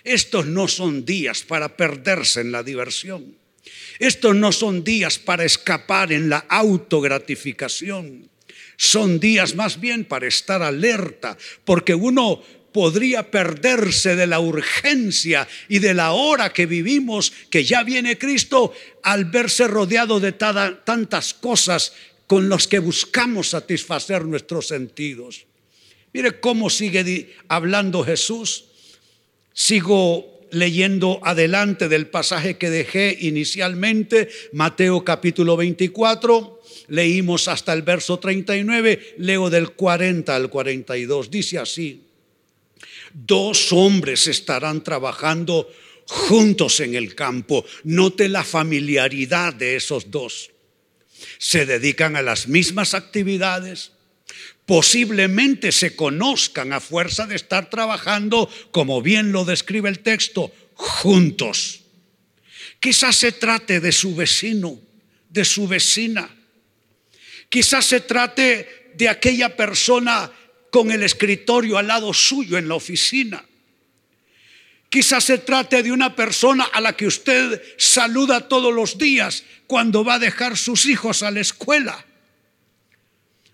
Estos 0.05 0.47
no 0.47 0.67
son 0.69 1.05
días 1.05 1.43
para 1.43 1.77
perderse 1.77 2.41
en 2.41 2.51
la 2.51 2.63
diversión. 2.63 3.45
Estos 3.99 4.35
no 4.37 4.53
son 4.53 4.85
días 4.85 5.19
para 5.19 5.45
escapar 5.45 6.13
en 6.13 6.29
la 6.29 6.45
autogratificación. 6.49 8.29
Son 8.77 9.19
días 9.19 9.55
más 9.55 9.81
bien 9.81 10.05
para 10.05 10.27
estar 10.27 10.63
alerta, 10.63 11.37
porque 11.65 11.95
uno 11.95 12.43
podría 12.73 13.31
perderse 13.31 14.17
de 14.17 14.27
la 14.27 14.39
urgencia 14.39 15.49
y 15.67 15.79
de 15.79 15.95
la 15.95 16.13
hora 16.13 16.53
que 16.53 16.67
vivimos, 16.67 17.33
que 17.49 17.65
ya 17.65 17.83
viene 17.83 18.19
Cristo, 18.19 18.75
al 19.03 19.25
verse 19.25 19.67
rodeado 19.67 20.21
de 20.21 20.33
tantas 20.33 21.33
cosas 21.33 21.95
con 22.27 22.51
las 22.51 22.67
que 22.67 22.79
buscamos 22.79 23.49
satisfacer 23.49 24.27
nuestros 24.27 24.69
sentidos. 24.69 25.47
Mire 26.13 26.39
cómo 26.39 26.69
sigue 26.69 27.35
hablando 27.49 28.05
Jesús. 28.05 28.67
Sigo 29.55 30.36
leyendo 30.59 31.21
adelante 31.23 31.89
del 31.89 32.07
pasaje 32.09 32.57
que 32.57 32.71
dejé 32.71 33.17
inicialmente, 33.21 34.29
Mateo 34.53 35.05
capítulo 35.05 35.57
24 35.57 36.57
leímos 36.89 37.49
hasta 37.49 37.73
el 37.73 37.83
verso 37.83 38.19
39, 38.19 39.17
leo 39.19 39.51
del 39.51 39.71
40 39.71 40.35
al 40.35 40.51
42. 40.51 41.31
Dice 41.31 41.59
así, 41.59 42.05
dos 43.13 43.73
hombres 43.73 44.27
estarán 44.27 44.83
trabajando 44.83 45.71
juntos 46.07 46.81
en 46.81 46.95
el 46.95 47.15
campo. 47.15 47.65
Note 47.85 48.29
la 48.29 48.45
familiaridad 48.45 49.55
de 49.55 49.77
esos 49.77 50.11
dos. 50.11 50.51
Se 51.39 51.67
dedican 51.67 52.17
a 52.17 52.23
las 52.23 52.49
mismas 52.49 52.95
actividades. 52.95 53.93
Posiblemente 54.67 55.73
se 55.73 55.97
conozcan 55.97 56.73
a 56.73 56.81
fuerza 56.81 57.27
de 57.27 57.37
estar 57.37 57.71
trabajando, 57.71 58.51
como 58.73 59.01
bien 59.01 59.33
lo 59.33 59.45
describe 59.45 59.89
el 59.89 60.01
texto, 60.01 60.53
juntos. 60.75 61.83
Quizás 62.81 63.17
se 63.17 63.33
trate 63.33 63.81
de 63.81 63.93
su 63.93 64.15
vecino, 64.15 64.79
de 65.31 65.45
su 65.45 65.67
vecina, 65.67 66.31
Quizás 67.49 67.87
se 67.87 68.01
trate 68.01 68.93
de 68.95 69.09
aquella 69.09 69.57
persona 69.57 70.31
con 70.71 70.91
el 70.91 71.03
escritorio 71.03 71.79
al 71.79 71.87
lado 71.87 72.13
suyo 72.13 72.59
en 72.59 72.69
la 72.69 72.75
oficina. 72.75 73.45
Quizás 74.89 75.25
se 75.25 75.39
trate 75.39 75.83
de 75.83 75.93
una 75.93 76.15
persona 76.15 76.65
a 76.65 76.81
la 76.81 76.97
que 76.97 77.07
usted 77.07 77.63
saluda 77.77 78.49
todos 78.49 78.73
los 78.73 78.99
días 78.99 79.45
cuando 79.67 80.05
va 80.05 80.15
a 80.15 80.19
dejar 80.19 80.57
sus 80.57 80.87
hijos 80.87 81.23
a 81.23 81.31
la 81.31 81.41
escuela. 81.41 82.05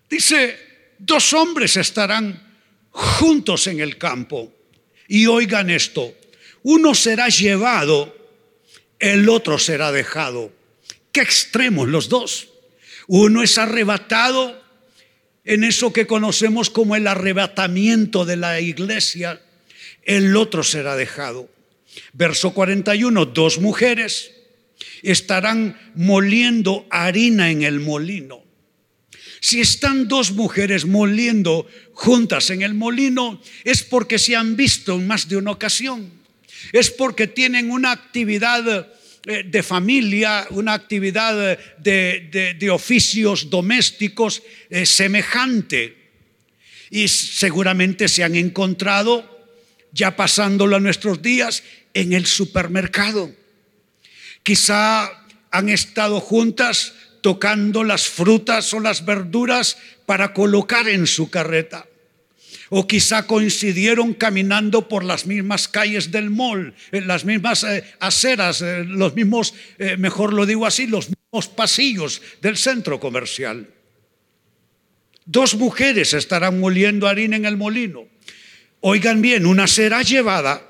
Dice, 0.09 0.72
dos 1.05 1.33
hombres 1.33 1.77
estarán 1.77 2.41
juntos 2.89 3.67
en 3.67 3.79
el 3.79 3.97
campo. 3.97 4.53
Y 5.07 5.27
oigan 5.27 5.69
esto, 5.69 6.15
uno 6.63 6.95
será 6.95 7.27
llevado, 7.29 8.15
el 8.99 9.27
otro 9.29 9.59
será 9.59 9.91
dejado. 9.91 10.51
Qué 11.11 11.21
extremos 11.21 11.87
los 11.89 12.09
dos. 12.09 12.49
Uno 13.07 13.43
es 13.43 13.57
arrebatado 13.57 14.63
en 15.43 15.65
eso 15.65 15.91
que 15.91 16.07
conocemos 16.07 16.69
como 16.69 16.95
el 16.95 17.05
arrebatamiento 17.05 18.23
de 18.23 18.37
la 18.37 18.61
iglesia, 18.61 19.41
el 20.03 20.37
otro 20.37 20.63
será 20.63 20.95
dejado. 20.95 21.49
Verso 22.13 22.53
41, 22.53 23.25
dos 23.25 23.59
mujeres 23.59 24.31
estarán 25.01 25.77
moliendo 25.95 26.87
harina 26.89 27.51
en 27.51 27.63
el 27.63 27.81
molino. 27.81 28.43
Si 29.43 29.59
están 29.59 30.07
dos 30.07 30.31
mujeres 30.31 30.85
moliendo 30.85 31.67
juntas 31.91 32.49
en 32.49 32.61
el 32.61 32.73
molino, 32.73 33.41
es 33.65 33.83
porque 33.83 34.17
se 34.17 34.37
han 34.37 34.55
visto 34.55 34.95
en 34.95 35.05
más 35.05 35.27
de 35.27 35.35
una 35.35 35.51
ocasión. 35.51 36.09
Es 36.71 36.89
porque 36.89 37.27
tienen 37.27 37.69
una 37.69 37.91
actividad 37.91 38.87
eh, 39.25 39.43
de 39.43 39.61
familia, 39.61 40.47
una 40.51 40.71
actividad 40.71 41.59
de, 41.77 42.69
oficios 42.71 43.49
domésticos 43.49 44.41
eh, 44.69 44.85
semejante. 44.85 45.97
Y 46.89 47.09
seguramente 47.09 48.07
se 48.07 48.23
han 48.23 48.35
encontrado, 48.35 49.27
ya 49.91 50.15
pasándolo 50.15 50.77
a 50.77 50.79
nuestros 50.79 51.21
días, 51.21 51.63
en 51.93 52.13
el 52.13 52.27
supermercado. 52.27 53.35
Quizá 54.41 55.11
han 55.51 55.67
estado 55.67 56.21
juntas 56.21 56.93
tocando 57.23 57.85
las 57.85 58.09
frutas 58.09 58.73
o 58.73 58.81
las 58.81 59.05
verduras 59.05 59.77
para 60.05 60.33
colocar 60.33 60.87
en 60.89 61.07
su 61.07 61.31
carreta. 61.31 61.87
O 62.69 62.85
quizá 62.85 63.25
coincidieron 63.25 64.13
caminando 64.13 64.89
por 64.89 65.03
las 65.03 65.25
mismas 65.25 65.67
calles 65.67 66.11
del 66.11 66.29
mall, 66.29 66.75
en 66.91 67.07
las 67.07 67.23
mismas 67.23 67.63
eh, 67.63 67.83
aceras, 67.99 68.61
eh, 68.61 68.83
los 68.83 69.15
mismos, 69.15 69.53
eh, 69.79 69.95
mejor 69.95 70.33
lo 70.33 70.45
digo 70.45 70.65
así, 70.65 70.85
los 70.85 71.07
mismos 71.07 71.47
pasillos 71.47 72.21
del 72.41 72.57
centro 72.57 72.99
comercial. 72.99 73.69
Dos 75.25 75.55
mujeres 75.55 76.13
estarán 76.13 76.59
moliendo 76.59 77.07
harina 77.07 77.37
en 77.37 77.45
el 77.45 77.55
molino. 77.55 78.05
Oigan 78.81 79.21
bien, 79.21 79.45
una 79.45 79.67
será 79.67 80.01
llevada, 80.01 80.69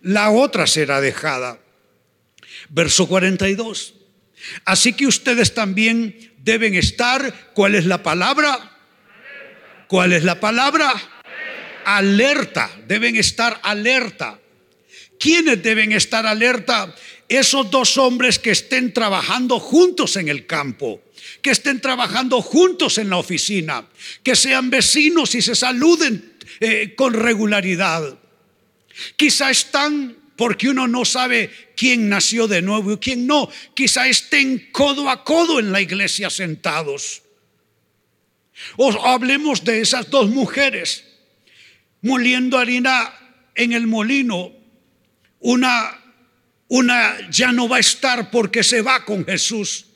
la 0.00 0.30
otra 0.30 0.66
será 0.66 1.02
dejada. 1.02 1.60
Verso 2.70 3.06
42. 3.06 3.99
Así 4.64 4.92
que 4.92 5.06
ustedes 5.06 5.54
también 5.54 6.32
deben 6.38 6.74
estar, 6.74 7.52
¿cuál 7.54 7.74
es 7.74 7.86
la 7.86 8.02
palabra? 8.02 8.78
¿Cuál 9.88 10.12
es 10.12 10.24
la 10.24 10.40
palabra? 10.40 10.92
Alerta, 11.84 12.70
deben 12.86 13.16
estar 13.16 13.60
alerta. 13.62 14.38
¿Quiénes 15.18 15.62
deben 15.62 15.92
estar 15.92 16.26
alerta? 16.26 16.94
Esos 17.28 17.70
dos 17.70 17.98
hombres 17.98 18.38
que 18.38 18.50
estén 18.50 18.92
trabajando 18.92 19.58
juntos 19.58 20.16
en 20.16 20.28
el 20.28 20.46
campo 20.46 21.02
que 21.42 21.50
estén 21.50 21.80
trabajando 21.80 22.42
juntos 22.42 22.98
en 22.98 23.10
la 23.10 23.16
oficina, 23.16 23.86
que 24.22 24.36
sean 24.36 24.70
vecinos 24.70 25.34
y 25.34 25.42
se 25.42 25.54
saluden 25.54 26.34
eh, 26.60 26.94
con 26.96 27.14
regularidad. 27.14 28.18
Quizá 29.16 29.50
están 29.50 30.16
porque 30.40 30.70
uno 30.70 30.88
no 30.88 31.04
sabe 31.04 31.50
quién 31.76 32.08
nació 32.08 32.48
de 32.48 32.62
nuevo 32.62 32.94
y 32.94 32.96
quién 32.96 33.26
no. 33.26 33.50
Quizá 33.74 34.08
estén 34.08 34.70
codo 34.72 35.10
a 35.10 35.22
codo 35.22 35.60
en 35.60 35.70
la 35.70 35.82
iglesia 35.82 36.30
sentados. 36.30 37.20
O 38.78 38.90
hablemos 39.06 39.64
de 39.64 39.82
esas 39.82 40.08
dos 40.08 40.30
mujeres 40.30 41.04
moliendo 42.00 42.56
harina 42.56 43.12
en 43.54 43.74
el 43.74 43.86
molino. 43.86 44.50
Una, 45.40 46.00
una 46.68 47.28
ya 47.28 47.52
no 47.52 47.68
va 47.68 47.76
a 47.76 47.80
estar 47.80 48.30
porque 48.30 48.64
se 48.64 48.80
va 48.80 49.04
con 49.04 49.26
Jesús. 49.26 49.88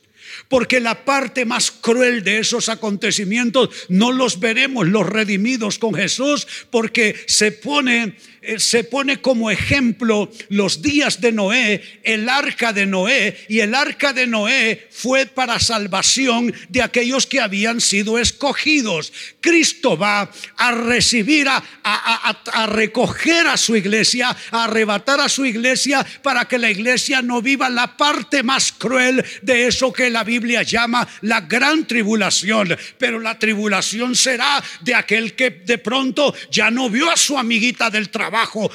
Porque 0.51 0.79
la 0.79 1.07
parte 1.07 1.47
más 1.47 1.71
cruel 1.71 2.23
de 2.23 2.41
esos 2.41 2.69
acontecimientos 2.69 3.71
no 3.89 4.13
los 4.13 4.41
veremos 4.41 4.87
los 4.89 5.07
redimidos 5.07 5.79
con 5.79 5.95
Jesús, 5.95 6.47
porque 6.71 7.17
se 7.27 7.53
pone 7.53 8.17
se 8.59 8.85
pone 8.85 9.21
como 9.21 9.51
ejemplo 9.51 10.31
los 10.49 10.83
días 10.83 11.21
de 11.21 11.33
Noé, 11.33 11.83
el 12.03 12.29
arca 12.29 12.73
de 12.73 12.87
Noé, 12.87 13.37
y 13.49 13.61
el 13.61 13.75
arca 13.75 14.13
de 14.13 14.27
Noé 14.27 14.89
fue 14.91 15.27
para 15.27 15.59
salvación 15.59 16.55
de 16.69 16.83
aquellos 16.83 17.27
que 17.27 17.41
habían 17.41 17.81
sido 17.81 18.19
escogidos. 18.19 19.13
Cristo 19.41 19.97
va 19.97 20.31
a 20.57 20.73
recibir, 20.73 21.49
a, 21.49 21.63
a, 21.83 22.67
recoger 22.67 23.47
a 23.47 23.57
su 23.57 23.77
iglesia, 23.77 24.37
a 24.51 24.65
arrebatar 24.65 25.21
a 25.21 25.29
su 25.29 25.45
iglesia 25.45 26.05
para 26.23 26.47
que 26.47 26.59
la 26.59 26.71
iglesia 26.71 27.23
no 27.23 27.41
viva 27.41 27.69
la 27.71 27.97
parte 27.97 28.43
más 28.43 28.73
cruel 28.73 29.25
de 29.43 29.67
eso 29.67 29.93
que 29.93 30.11
la 30.11 30.25
Biblia 30.25 30.63
llama 30.63 31.07
la 31.23 31.41
gran 31.43 31.87
tribulación. 31.87 32.77
Pero 32.99 33.21
la 33.21 33.39
tribulación 33.39 34.15
será 34.15 34.63
de 34.81 34.95
aquel 34.95 35.35
que 35.35 35.51
de 35.51 35.79
pronto 35.79 36.35
ya 36.51 36.71
no 36.71 36.91
vio 36.91 37.11
a 37.11 37.17
su 37.17 37.39
amiguita 37.39 37.91
del 37.91 38.11
trabajo 38.11 38.34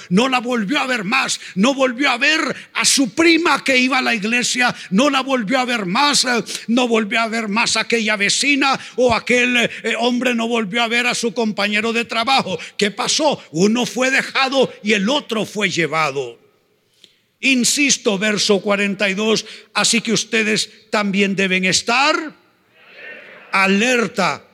no 0.09 0.29
la 0.29 0.39
volvió 0.39 0.79
a 0.79 0.87
ver 0.87 1.03
más, 1.03 1.39
no 1.55 1.73
volvió 1.73 2.09
a 2.09 2.17
ver 2.17 2.39
a 2.73 2.85
su 2.85 3.13
prima 3.13 3.63
que 3.63 3.77
iba 3.77 3.97
a 3.97 4.01
la 4.01 4.15
iglesia, 4.15 4.73
no 4.91 5.09
la 5.09 5.21
volvió 5.21 5.59
a 5.59 5.65
ver 5.65 5.85
más, 5.85 6.25
eh, 6.25 6.43
no 6.67 6.87
volvió 6.87 7.21
a 7.21 7.27
ver 7.27 7.47
más 7.47 7.75
a 7.75 7.81
aquella 7.81 8.15
vecina 8.15 8.79
o 8.95 9.13
aquel 9.13 9.57
eh, 9.57 9.69
hombre 9.99 10.33
no 10.35 10.47
volvió 10.47 10.83
a 10.83 10.87
ver 10.87 11.07
a 11.07 11.15
su 11.15 11.33
compañero 11.33 11.93
de 11.93 12.05
trabajo. 12.05 12.57
¿Qué 12.77 12.91
pasó? 12.91 13.41
Uno 13.51 13.85
fue 13.85 14.11
dejado 14.11 14.71
y 14.83 14.93
el 14.93 15.09
otro 15.09 15.45
fue 15.45 15.69
llevado. 15.69 16.39
Insisto, 17.41 18.17
verso 18.17 18.59
42, 18.59 19.45
así 19.73 20.01
que 20.01 20.11
ustedes 20.11 20.89
también 20.89 21.35
deben 21.35 21.65
estar 21.65 22.35
alerta. 23.51 24.45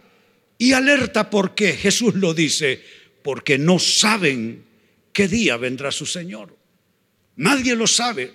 Y 0.57 0.71
alerta 0.71 1.29
porque 1.29 1.73
Jesús 1.73 2.15
lo 2.15 2.33
dice, 2.33 2.81
porque 3.23 3.57
no 3.57 3.77
saben 3.79 4.64
qué 5.15 5.29
día 5.29 5.55
vendrá 5.55 5.93
su 5.93 6.05
Señor. 6.05 6.55
Nadie 7.37 7.73
lo 7.73 7.87
sabe, 7.87 8.33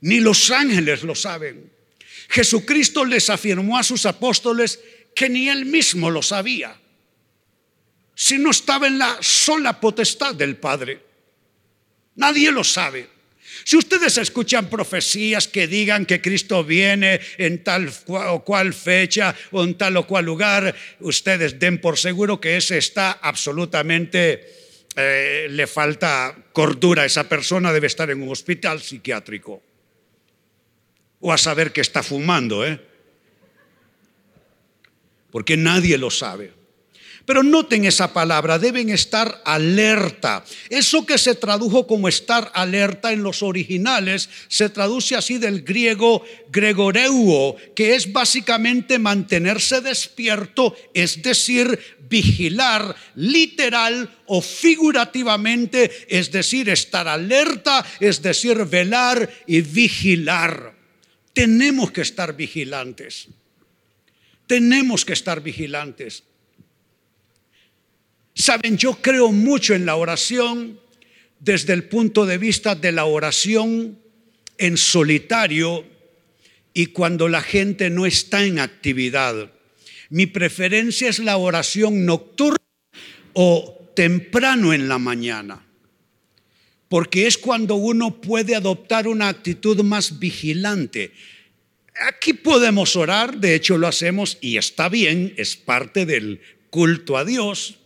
ni 0.00 0.18
los 0.18 0.50
ángeles 0.50 1.04
lo 1.04 1.14
saben. 1.14 1.72
Jesucristo 2.28 3.04
les 3.04 3.30
afirmó 3.30 3.78
a 3.78 3.84
sus 3.84 4.04
apóstoles 4.04 4.80
que 5.14 5.28
ni 5.28 5.48
él 5.48 5.64
mismo 5.66 6.10
lo 6.10 6.20
sabía, 6.20 6.76
si 8.16 8.38
no 8.38 8.50
estaba 8.50 8.88
en 8.88 8.98
la 8.98 9.18
sola 9.20 9.80
potestad 9.80 10.34
del 10.34 10.56
Padre. 10.56 11.00
Nadie 12.16 12.50
lo 12.50 12.64
sabe. 12.64 13.08
Si 13.62 13.76
ustedes 13.76 14.18
escuchan 14.18 14.68
profecías 14.68 15.46
que 15.46 15.68
digan 15.68 16.06
que 16.06 16.20
Cristo 16.20 16.64
viene 16.64 17.20
en 17.38 17.62
tal 17.62 17.92
o 18.08 18.44
cual 18.44 18.74
fecha 18.74 19.34
o 19.52 19.62
en 19.62 19.74
tal 19.74 19.96
o 19.96 20.06
cual 20.08 20.24
lugar, 20.24 20.74
ustedes 21.00 21.58
den 21.60 21.80
por 21.80 21.98
seguro 21.98 22.40
que 22.40 22.56
ese 22.56 22.78
está 22.78 23.12
absolutamente 23.12 24.63
eh, 24.96 25.48
le 25.50 25.66
falta 25.66 26.36
cordura, 26.52 27.04
esa 27.04 27.28
persona 27.28 27.72
debe 27.72 27.88
estar 27.88 28.10
en 28.10 28.22
un 28.22 28.30
hospital 28.30 28.80
psiquiátrico. 28.80 29.62
O 31.20 31.32
a 31.32 31.38
saber 31.38 31.72
que 31.72 31.80
está 31.80 32.02
fumando, 32.02 32.66
¿eh? 32.66 32.80
Porque 35.30 35.56
nadie 35.56 35.98
lo 35.98 36.10
sabe. 36.10 36.52
Pero 37.24 37.42
noten 37.42 37.88
esa 37.88 38.12
palabra, 38.12 38.58
deben 38.58 38.90
estar 38.90 39.40
alerta. 39.44 40.44
Eso 40.68 41.06
que 41.06 41.16
se 41.16 41.34
tradujo 41.34 41.86
como 41.86 42.06
estar 42.06 42.52
alerta 42.54 43.12
en 43.12 43.22
los 43.22 43.42
originales 43.42 44.28
se 44.48 44.68
traduce 44.68 45.16
así 45.16 45.38
del 45.38 45.62
griego 45.62 46.22
gregoreuo, 46.52 47.56
que 47.74 47.94
es 47.94 48.12
básicamente 48.12 48.98
mantenerse 48.98 49.80
despierto, 49.80 50.76
es 50.92 51.22
decir, 51.22 51.80
vigilar 52.14 52.94
literal 53.16 54.08
o 54.26 54.40
figurativamente, 54.40 55.90
es 56.06 56.30
decir, 56.30 56.68
estar 56.68 57.08
alerta, 57.08 57.84
es 57.98 58.22
decir, 58.22 58.64
velar 58.66 59.28
y 59.48 59.62
vigilar. 59.62 60.78
Tenemos 61.32 61.90
que 61.90 62.02
estar 62.02 62.36
vigilantes. 62.36 63.26
Tenemos 64.46 65.04
que 65.04 65.14
estar 65.14 65.42
vigilantes. 65.42 66.22
Saben, 68.32 68.78
yo 68.78 68.94
creo 69.02 69.32
mucho 69.32 69.74
en 69.74 69.86
la 69.86 69.96
oración 69.96 70.78
desde 71.40 71.72
el 71.72 71.88
punto 71.88 72.26
de 72.26 72.38
vista 72.38 72.76
de 72.76 72.92
la 72.92 73.06
oración 73.06 73.98
en 74.58 74.76
solitario 74.76 75.84
y 76.72 76.86
cuando 76.86 77.28
la 77.28 77.42
gente 77.42 77.90
no 77.90 78.06
está 78.06 78.44
en 78.44 78.60
actividad. 78.60 79.53
Mi 80.14 80.26
preferencia 80.26 81.08
es 81.08 81.18
la 81.18 81.38
oración 81.38 82.06
nocturna 82.06 82.62
o 83.32 83.90
temprano 83.96 84.72
en 84.72 84.86
la 84.86 85.00
mañana, 85.00 85.66
porque 86.88 87.26
es 87.26 87.36
cuando 87.36 87.74
uno 87.74 88.20
puede 88.20 88.54
adoptar 88.54 89.08
una 89.08 89.26
actitud 89.26 89.82
más 89.82 90.20
vigilante. 90.20 91.10
Aquí 92.06 92.32
podemos 92.32 92.94
orar, 92.94 93.38
de 93.38 93.56
hecho 93.56 93.76
lo 93.76 93.88
hacemos 93.88 94.38
y 94.40 94.56
está 94.56 94.88
bien, 94.88 95.34
es 95.36 95.56
parte 95.56 96.06
del 96.06 96.40
culto 96.70 97.16
a 97.16 97.24
Dios 97.24 97.80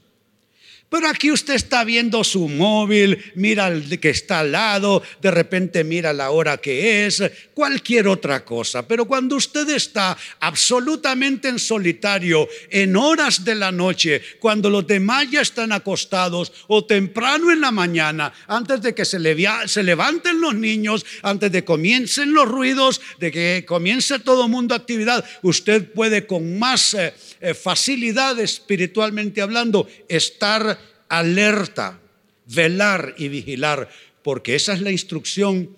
pero 0.91 1.09
aquí 1.09 1.31
usted 1.31 1.55
está 1.55 1.85
viendo 1.85 2.25
su 2.25 2.49
móvil, 2.49 3.33
mira 3.35 3.69
el 3.69 4.01
que 4.01 4.09
está 4.09 4.41
al 4.41 4.53
lado, 4.53 5.03
de 5.21 5.31
repente 5.31 5.85
mira 5.85 6.15
la 6.15 6.31
hora 6.31 6.57
que 6.57 7.05
es, 7.07 7.23
cualquier 7.53 8.09
otra 8.09 8.43
cosa. 8.43 8.89
Pero 8.89 9.05
cuando 9.05 9.37
usted 9.37 9.69
está 9.69 10.17
absolutamente 10.41 11.49
en 11.49 11.59
solitario, 11.59 12.49
en 12.71 12.97
horas 12.97 13.45
de 13.45 13.55
la 13.55 13.71
noche, 13.71 14.23
cuando 14.41 14.71
los 14.71 14.87
demás 14.87 15.31
ya 15.31 15.43
están 15.43 15.73
acostados 15.73 16.53
o 16.69 16.85
temprano 16.85 17.53
en 17.53 17.61
la 17.61 17.71
mañana, 17.71 18.33
antes 18.47 18.81
de 18.81 18.95
que 18.95 19.05
se, 19.05 19.19
levanten 19.19 20.41
los 20.41 20.55
niños, 20.55 21.05
antes 21.23 21.53
de 21.53 21.61
que 21.61 21.67
comiencen 21.67 22.33
los 22.33 22.49
ruidos, 22.49 23.03
de 23.19 23.31
que 23.31 23.65
comience 23.67 24.19
todo 24.21 24.49
mundo 24.49 24.75
actividad, 24.75 25.23
usted 25.43 25.93
puede 25.93 26.27
con 26.27 26.59
más 26.59 26.95
eh, 26.95 27.13
eh, 27.41 27.53
facilidad 27.53 28.39
espiritualmente 28.41 29.43
hablando 29.43 29.87
estar 30.09 30.78
alerta, 31.09 32.01
velar 32.47 33.15
y 33.19 33.29
vigilar, 33.29 33.89
porque 34.23 34.55
esa 34.55 34.73
es 34.73 34.81
la 34.81 34.91
instrucción, 34.91 35.77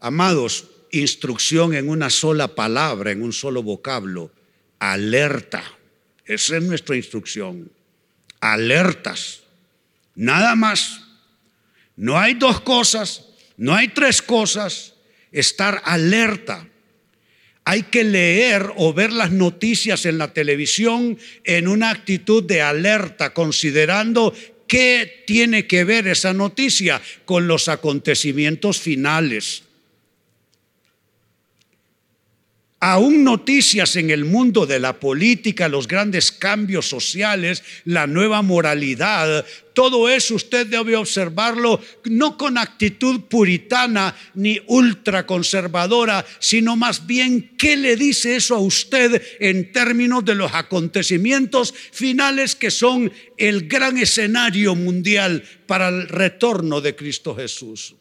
amados, 0.00 0.66
instrucción 0.92 1.74
en 1.74 1.88
una 1.88 2.10
sola 2.10 2.54
palabra, 2.54 3.10
en 3.10 3.22
un 3.22 3.32
solo 3.32 3.62
vocablo, 3.62 4.30
alerta. 4.78 5.62
Esa 6.24 6.56
es 6.56 6.62
nuestra 6.62 6.96
instrucción. 6.96 7.70
Alertas. 8.40 9.42
Nada 10.14 10.54
más. 10.56 11.02
No 11.96 12.18
hay 12.18 12.34
dos 12.34 12.60
cosas, 12.60 13.26
no 13.56 13.74
hay 13.74 13.88
tres 13.88 14.20
cosas. 14.20 14.94
Estar 15.32 15.82
alerta. 15.84 16.68
hay 17.68 17.82
que 17.82 18.04
leer 18.04 18.72
o 18.76 18.94
ver 18.94 19.12
las 19.12 19.32
noticias 19.32 20.06
en 20.06 20.18
la 20.18 20.32
televisión 20.32 21.18
en 21.42 21.66
una 21.66 21.90
actitud 21.90 22.44
de 22.44 22.62
alerta, 22.62 23.34
considerando 23.34 24.32
qué 24.66 25.24
tiene 25.26 25.66
que 25.66 25.84
ver 25.84 26.06
esa 26.06 26.32
noticia 26.32 27.00
con 27.24 27.48
los 27.48 27.68
acontecimientos 27.68 28.80
finales. 28.80 29.65
Aún 32.86 33.24
noticias 33.24 33.96
en 33.96 34.10
el 34.10 34.24
mundo 34.24 34.64
de 34.64 34.78
la 34.78 35.00
política, 35.00 35.68
los 35.68 35.88
grandes 35.88 36.30
cambios 36.30 36.88
sociales, 36.88 37.64
la 37.84 38.06
nueva 38.06 38.42
moralidad, 38.42 39.44
todo 39.72 40.08
eso 40.08 40.36
usted 40.36 40.68
debe 40.68 40.94
observarlo 40.94 41.80
no 42.04 42.38
con 42.38 42.56
actitud 42.56 43.22
puritana 43.22 44.14
ni 44.34 44.60
ultraconservadora, 44.68 46.24
sino 46.38 46.76
más 46.76 47.08
bien 47.08 47.56
qué 47.58 47.76
le 47.76 47.96
dice 47.96 48.36
eso 48.36 48.54
a 48.54 48.60
usted 48.60 49.20
en 49.40 49.72
términos 49.72 50.24
de 50.24 50.36
los 50.36 50.54
acontecimientos 50.54 51.74
finales 51.90 52.54
que 52.54 52.70
son 52.70 53.12
el 53.36 53.66
gran 53.66 53.98
escenario 53.98 54.76
mundial 54.76 55.42
para 55.66 55.88
el 55.88 56.06
retorno 56.06 56.80
de 56.80 56.94
Cristo 56.94 57.34
Jesús. 57.34 57.96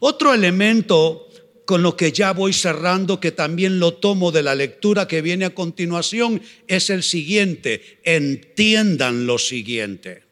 Otro 0.00 0.34
elemento 0.34 1.27
con 1.68 1.82
lo 1.82 1.98
que 1.98 2.12
ya 2.12 2.32
voy 2.32 2.54
cerrando, 2.54 3.20
que 3.20 3.30
también 3.30 3.78
lo 3.78 3.92
tomo 3.92 4.32
de 4.32 4.42
la 4.42 4.54
lectura 4.54 5.06
que 5.06 5.20
viene 5.20 5.44
a 5.44 5.54
continuación, 5.54 6.40
es 6.66 6.88
el 6.88 7.02
siguiente. 7.02 7.98
Entiendan 8.04 9.26
lo 9.26 9.36
siguiente. 9.36 10.22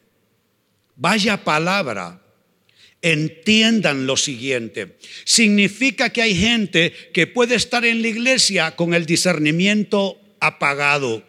Vaya 0.95 1.43
palabra. 1.43 2.23
Entiendan 3.03 4.07
lo 4.07 4.17
siguiente. 4.17 4.97
Significa 5.25 6.09
que 6.09 6.23
hay 6.23 6.33
gente 6.33 6.91
que 7.13 7.27
puede 7.27 7.53
estar 7.53 7.85
en 7.85 8.01
la 8.01 8.07
iglesia 8.07 8.75
con 8.75 8.95
el 8.95 9.05
discernimiento 9.05 10.19
apagado, 10.39 11.23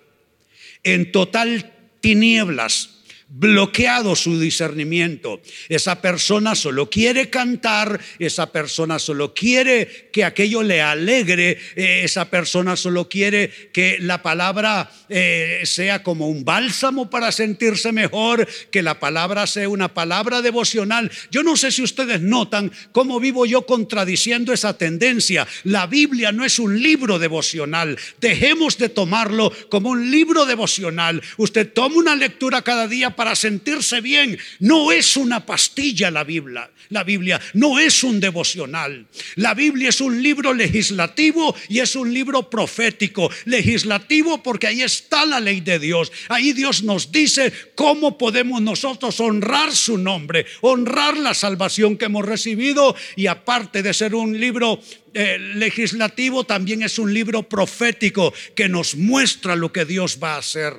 en 0.85 1.13
total 1.13 1.71
tinieblas, 2.01 2.98
bloqueado 3.29 4.17
su 4.17 4.41
discernimiento. 4.41 5.41
Esa 5.69 6.01
persona 6.01 6.55
solo 6.55 6.89
quiere 6.89 7.29
cantar, 7.29 8.01
esa 8.19 8.51
persona 8.51 8.99
solo 8.99 9.35
quiere 9.35 10.09
que 10.13 10.25
aquello 10.25 10.63
le 10.63 10.81
alegre, 10.81 11.59
eh, 11.77 12.03
esa 12.05 12.31
persona 12.31 12.75
solo 12.75 13.09
quiere 13.09 13.51
que 13.73 13.99
la 14.01 14.23
palabra 14.23 14.91
eh, 15.11 15.61
sea 15.65 16.03
como 16.03 16.29
un 16.29 16.45
bálsamo 16.45 17.11
para 17.11 17.31
sentirse 17.31 17.93
mejor, 17.93 18.49
que 18.71 18.83
la 18.83 18.99
palabra 18.99 19.47
sea 19.47 19.69
una 19.69 19.93
palabra 19.93 20.41
devocional. 20.41 21.11
Yo 21.31 21.43
no 21.43 21.57
sé 21.57 21.71
si 21.71 21.83
ustedes 21.83 22.23
notan 22.23 22.73
cómo 22.93 23.21
vivo 23.21 23.45
yo 23.45 23.67
contradiciendo 23.67 24.55
esa 24.55 24.79
tendencia. 24.79 25.47
La 25.65 25.87
Biblia 25.87 26.33
no 26.33 26.47
es 26.47 26.59
un 26.59 26.83
libro 26.83 27.19
devocional. 27.19 27.99
Dejemos 28.21 28.79
de 28.79 28.89
tomarlo 28.89 29.53
como 29.69 29.91
un 29.91 30.11
libro 30.11 30.47
devocional. 30.47 31.23
Usted 31.37 31.71
toma 31.73 31.97
una 31.97 32.17
lectura 32.17 32.63
cada 32.63 32.89
día 32.89 33.15
para 33.19 33.35
sentirse 33.35 34.01
bien. 34.01 34.39
No 34.61 34.93
es 34.93 35.17
una 35.17 35.45
pastilla 35.45 36.09
la 36.09 36.23
Biblia. 36.23 36.71
La 36.91 37.03
Biblia 37.03 37.41
no 37.55 37.81
es 37.81 38.05
un 38.05 38.21
devocional. 38.21 39.09
La 39.35 39.55
Biblia 39.55 39.89
es 39.89 40.01
un 40.01 40.23
libro 40.23 40.55
legislativo 40.55 41.53
y 41.69 41.81
es 41.81 41.97
un 41.97 42.15
libro 42.15 42.49
profético. 42.49 43.29
Legislativo 43.45 44.41
porque 44.41 44.69
ahí 44.69 44.83
está 44.83 45.27
la 45.27 45.41
ley 45.41 45.61
de 45.61 45.81
Dios. 45.81 46.13
Ahí 46.29 46.53
Dios 46.53 46.85
nos 46.85 47.11
dice 47.11 47.53
cómo 47.75 48.17
podemos 48.17 48.63
nosotros 48.63 49.19
honrar 49.19 49.75
su 49.75 49.99
nombre, 49.99 50.47
honrar 50.61 51.17
la 51.17 51.35
salvación 51.35 51.97
que 51.97 52.05
hemos 52.05 52.25
recibido 52.25 52.95
y 53.17 53.27
aparte 53.27 53.83
de 53.83 53.95
ser 53.95 54.15
un 54.15 54.39
libro 54.39 54.81
eh, 55.13 55.39
legislativo, 55.57 56.45
también 56.45 56.85
es 56.85 57.01
un 57.01 57.13
libro 57.13 57.49
profético 57.49 58.33
que 58.55 58.69
nos 58.69 58.95
muestra 58.95 59.57
lo 59.57 59.73
que 59.73 59.85
Dios 59.85 60.21
va 60.23 60.37
a 60.37 60.39
hacer. 60.39 60.75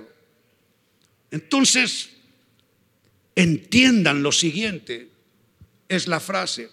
Entonces, 1.31 2.09
entiendan 3.39 4.21
lo 4.21 4.33
siguiente, 4.33 5.07
es 5.87 6.07
la 6.07 6.19
frase 6.19 6.69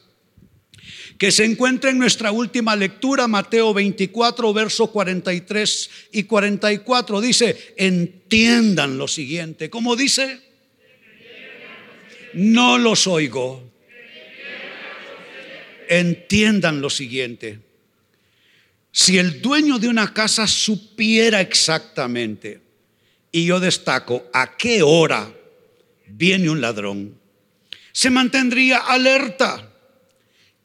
que 1.16 1.30
se 1.30 1.44
encuentra 1.44 1.90
en 1.90 1.98
nuestra 1.98 2.32
última 2.32 2.74
lectura, 2.76 3.28
Mateo 3.28 3.72
24, 3.72 4.52
verso 4.52 4.90
43 4.90 5.90
y 6.12 6.24
44. 6.24 7.20
Dice, 7.20 7.74
entiendan 7.76 8.98
lo 8.98 9.08
siguiente. 9.08 9.70
¿Cómo 9.70 9.96
dice? 9.96 10.40
No 12.34 12.78
los 12.78 13.06
oigo. 13.06 13.62
Entiendan 15.88 16.80
lo 16.80 16.90
siguiente. 16.90 17.60
Si 18.92 19.18
el 19.18 19.40
dueño 19.40 19.78
de 19.78 19.88
una 19.88 20.12
casa 20.12 20.46
supiera 20.46 21.40
exactamente, 21.40 22.60
y 23.32 23.46
yo 23.46 23.60
destaco 23.60 24.28
a 24.32 24.56
qué 24.56 24.82
hora 24.82 25.35
viene 26.06 26.50
un 26.50 26.60
ladrón, 26.60 27.18
se 27.92 28.10
mantendría 28.10 28.78
alerta 28.78 29.72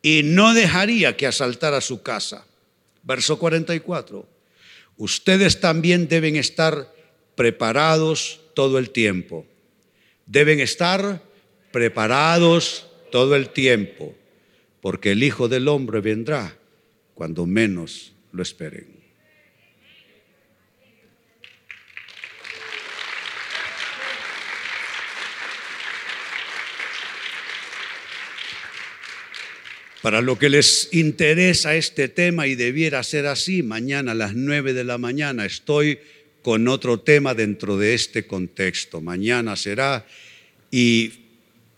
y 0.02 0.22
no 0.24 0.54
dejaría 0.54 1.16
que 1.16 1.28
asaltara 1.28 1.82
su 1.82 2.02
casa. 2.02 2.46
Verso 3.04 3.40
44. 3.40 4.28
Ustedes 4.98 5.60
también 5.60 6.08
deben 6.08 6.36
estar 6.36 6.94
preparados 7.36 8.42
todo 8.54 8.78
el 8.78 8.90
tiempo. 8.90 9.46
Deben 10.26 10.60
estar 10.60 11.22
preparados 11.72 12.88
todo 13.12 13.36
el 13.36 13.50
tiempo, 13.50 14.16
porque 14.82 15.12
el 15.12 15.24
Hijo 15.24 15.48
del 15.48 15.68
Hombre 15.68 16.02
vendrá 16.02 16.58
cuando 17.14 17.46
menos 17.46 18.14
lo 18.32 18.44
esperen. 18.44 19.01
Para 30.02 30.22
lo 30.22 30.40
que 30.40 30.50
les 30.50 30.90
interesa 30.94 31.76
este 31.76 32.08
tema 32.08 32.48
y 32.48 32.56
debiera 32.56 33.04
ser 33.04 33.28
así, 33.28 33.62
mañana 33.62 34.14
a 34.14 34.16
las 34.16 34.34
9 34.34 34.74
de 34.74 34.84
la 34.84 34.98
mañana 34.98 35.46
estoy 35.46 36.00
con 36.42 36.68
otro 36.68 37.00
tema 37.00 37.36
dentro 37.36 37.78
de 37.78 37.94
este 37.94 38.26
contexto. 38.26 39.00
Mañana 39.00 39.56
será 39.56 40.08
y 40.72 41.14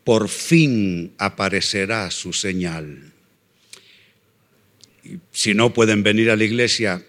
por 0.05 0.29
fin 0.29 1.13
aparecerá 1.17 2.09
su 2.11 2.31
señal. 2.31 3.11
si 5.33 5.53
no 5.53 5.73
pueden 5.73 6.01
venir 6.01 6.29
a 6.31 6.37
la 6.37 6.45
iglesia, 6.45 7.05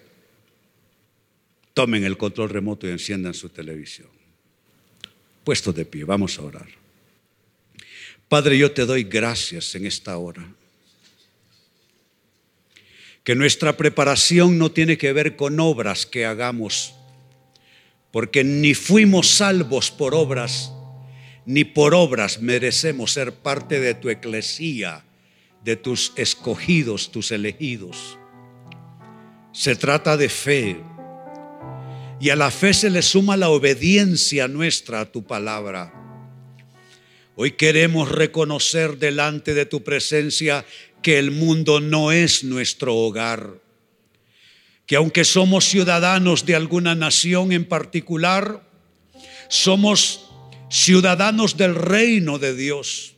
tomen 1.74 2.02
el 2.02 2.16
control 2.16 2.50
remoto 2.50 2.88
y 2.88 2.90
enciendan 2.90 3.34
su 3.34 3.50
televisión. 3.50 4.08
Puesto 5.44 5.72
de 5.72 5.84
pie, 5.84 6.02
vamos 6.02 6.40
a 6.40 6.42
orar. 6.42 6.66
Padre, 8.28 8.58
yo 8.58 8.72
te 8.72 8.84
doy 8.84 9.04
gracias 9.04 9.76
en 9.76 9.86
esta 9.86 10.16
hora 10.16 10.44
que 13.24 13.34
nuestra 13.34 13.78
preparación 13.78 14.58
no 14.58 14.70
tiene 14.70 14.98
que 14.98 15.14
ver 15.14 15.34
con 15.34 15.58
obras 15.58 16.04
que 16.04 16.26
hagamos, 16.26 16.94
porque 18.10 18.44
ni 18.44 18.74
fuimos 18.74 19.28
salvos 19.28 19.90
por 19.90 20.14
obras, 20.14 20.72
ni 21.46 21.64
por 21.64 21.94
obras 21.94 22.40
merecemos 22.40 23.12
ser 23.12 23.32
parte 23.32 23.80
de 23.80 23.94
tu 23.94 24.10
eclesía, 24.10 25.04
de 25.64 25.76
tus 25.76 26.12
escogidos, 26.16 27.10
tus 27.10 27.32
elegidos. 27.32 28.18
Se 29.52 29.74
trata 29.74 30.16
de 30.16 30.28
fe. 30.28 30.80
Y 32.20 32.30
a 32.30 32.36
la 32.36 32.50
fe 32.50 32.74
se 32.74 32.90
le 32.90 33.02
suma 33.02 33.36
la 33.36 33.48
obediencia 33.48 34.48
nuestra 34.48 35.00
a 35.00 35.10
tu 35.10 35.24
palabra. 35.24 35.92
Hoy 37.36 37.52
queremos 37.52 38.10
reconocer 38.10 38.98
delante 38.98 39.54
de 39.54 39.66
tu 39.66 39.82
presencia 39.82 40.64
que 41.04 41.18
el 41.18 41.32
mundo 41.32 41.80
no 41.80 42.12
es 42.12 42.44
nuestro 42.44 42.96
hogar, 42.96 43.60
que 44.86 44.96
aunque 44.96 45.26
somos 45.26 45.66
ciudadanos 45.66 46.46
de 46.46 46.54
alguna 46.54 46.94
nación 46.94 47.52
en 47.52 47.66
particular, 47.66 48.66
somos 49.50 50.30
ciudadanos 50.70 51.58
del 51.58 51.74
reino 51.74 52.38
de 52.38 52.56
Dios, 52.56 53.16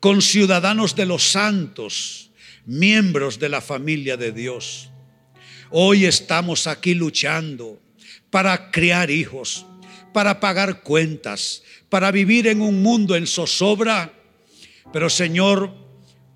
con 0.00 0.22
ciudadanos 0.22 0.96
de 0.96 1.04
los 1.04 1.24
santos, 1.24 2.30
miembros 2.64 3.38
de 3.38 3.50
la 3.50 3.60
familia 3.60 4.16
de 4.16 4.32
Dios. 4.32 4.88
Hoy 5.68 6.06
estamos 6.06 6.66
aquí 6.66 6.94
luchando 6.94 7.82
para 8.30 8.70
criar 8.70 9.10
hijos, 9.10 9.66
para 10.14 10.40
pagar 10.40 10.82
cuentas, 10.82 11.64
para 11.90 12.10
vivir 12.10 12.46
en 12.46 12.62
un 12.62 12.82
mundo 12.82 13.14
en 13.14 13.26
zozobra. 13.26 14.10
Pero 14.90 15.10
Señor, 15.10 15.83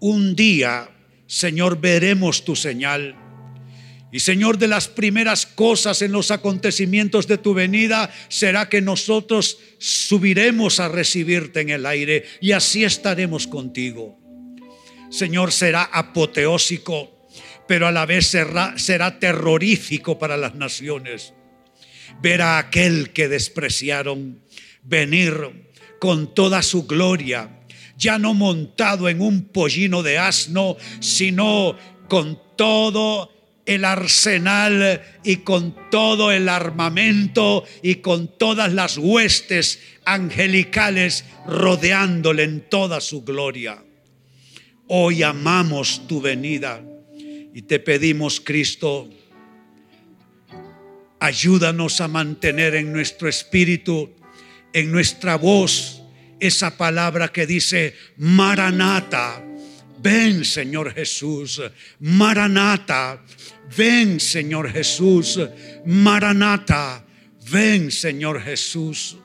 un 0.00 0.34
día, 0.36 0.90
Señor, 1.26 1.80
veremos 1.80 2.44
tu 2.44 2.56
señal. 2.56 3.16
Y 4.10 4.20
Señor, 4.20 4.56
de 4.56 4.68
las 4.68 4.88
primeras 4.88 5.44
cosas 5.44 6.00
en 6.00 6.12
los 6.12 6.30
acontecimientos 6.30 7.26
de 7.26 7.36
tu 7.36 7.52
venida 7.52 8.10
será 8.28 8.68
que 8.70 8.80
nosotros 8.80 9.58
subiremos 9.78 10.80
a 10.80 10.88
recibirte 10.88 11.60
en 11.60 11.68
el 11.68 11.84
aire 11.84 12.24
y 12.40 12.52
así 12.52 12.84
estaremos 12.84 13.46
contigo. 13.46 14.18
Señor, 15.10 15.52
será 15.52 15.82
apoteósico 15.82 17.18
pero 17.68 17.86
a 17.86 17.92
la 17.92 18.06
vez 18.06 18.26
será, 18.26 19.18
terrorífico 19.20 20.18
para 20.18 20.36
las 20.36 20.54
naciones. 20.56 21.34
Ver 22.20 22.40
a 22.40 22.58
aquel 22.58 23.10
que 23.10 23.28
despreciaron 23.28 24.40
venir 24.82 25.68
con 26.00 26.34
toda 26.34 26.62
su 26.62 26.86
gloria, 26.86 27.57
ya 27.98 28.18
no 28.18 28.32
montado 28.32 29.08
en 29.08 29.20
un 29.20 29.48
pollino 29.48 30.02
de 30.02 30.18
asno, 30.18 30.76
sino 31.00 31.76
con 32.08 32.40
todo 32.56 33.32
el 33.66 33.84
arsenal 33.84 35.02
y 35.24 35.36
con 35.38 35.90
todo 35.90 36.32
el 36.32 36.48
armamento 36.48 37.64
y 37.82 37.96
con 37.96 38.38
todas 38.38 38.72
las 38.72 38.96
huestes 38.96 39.80
angelicales 40.06 41.24
rodeándole 41.46 42.44
en 42.44 42.60
toda 42.70 43.00
su 43.02 43.24
gloria. 43.24 43.82
Hoy 44.86 45.22
amamos 45.22 46.06
tu 46.06 46.22
venida 46.22 46.82
y 47.52 47.62
te 47.62 47.78
pedimos, 47.78 48.40
Cristo, 48.40 49.10
ayúdanos 51.20 52.00
a 52.00 52.08
mantener 52.08 52.74
en 52.74 52.92
nuestro 52.92 53.28
espíritu, 53.28 54.10
en 54.72 54.90
nuestra 54.90 55.36
voz, 55.36 55.97
esa 56.40 56.76
palabra 56.76 57.28
que 57.28 57.46
dice, 57.46 57.94
Maranata, 58.16 59.44
ven 60.00 60.44
Señor 60.44 60.94
Jesús, 60.94 61.60
Maranata, 62.00 63.22
ven 63.76 64.20
Señor 64.20 64.70
Jesús, 64.70 65.40
Maranata, 65.84 67.04
ven 67.50 67.90
Señor 67.90 68.42
Jesús. 68.42 69.16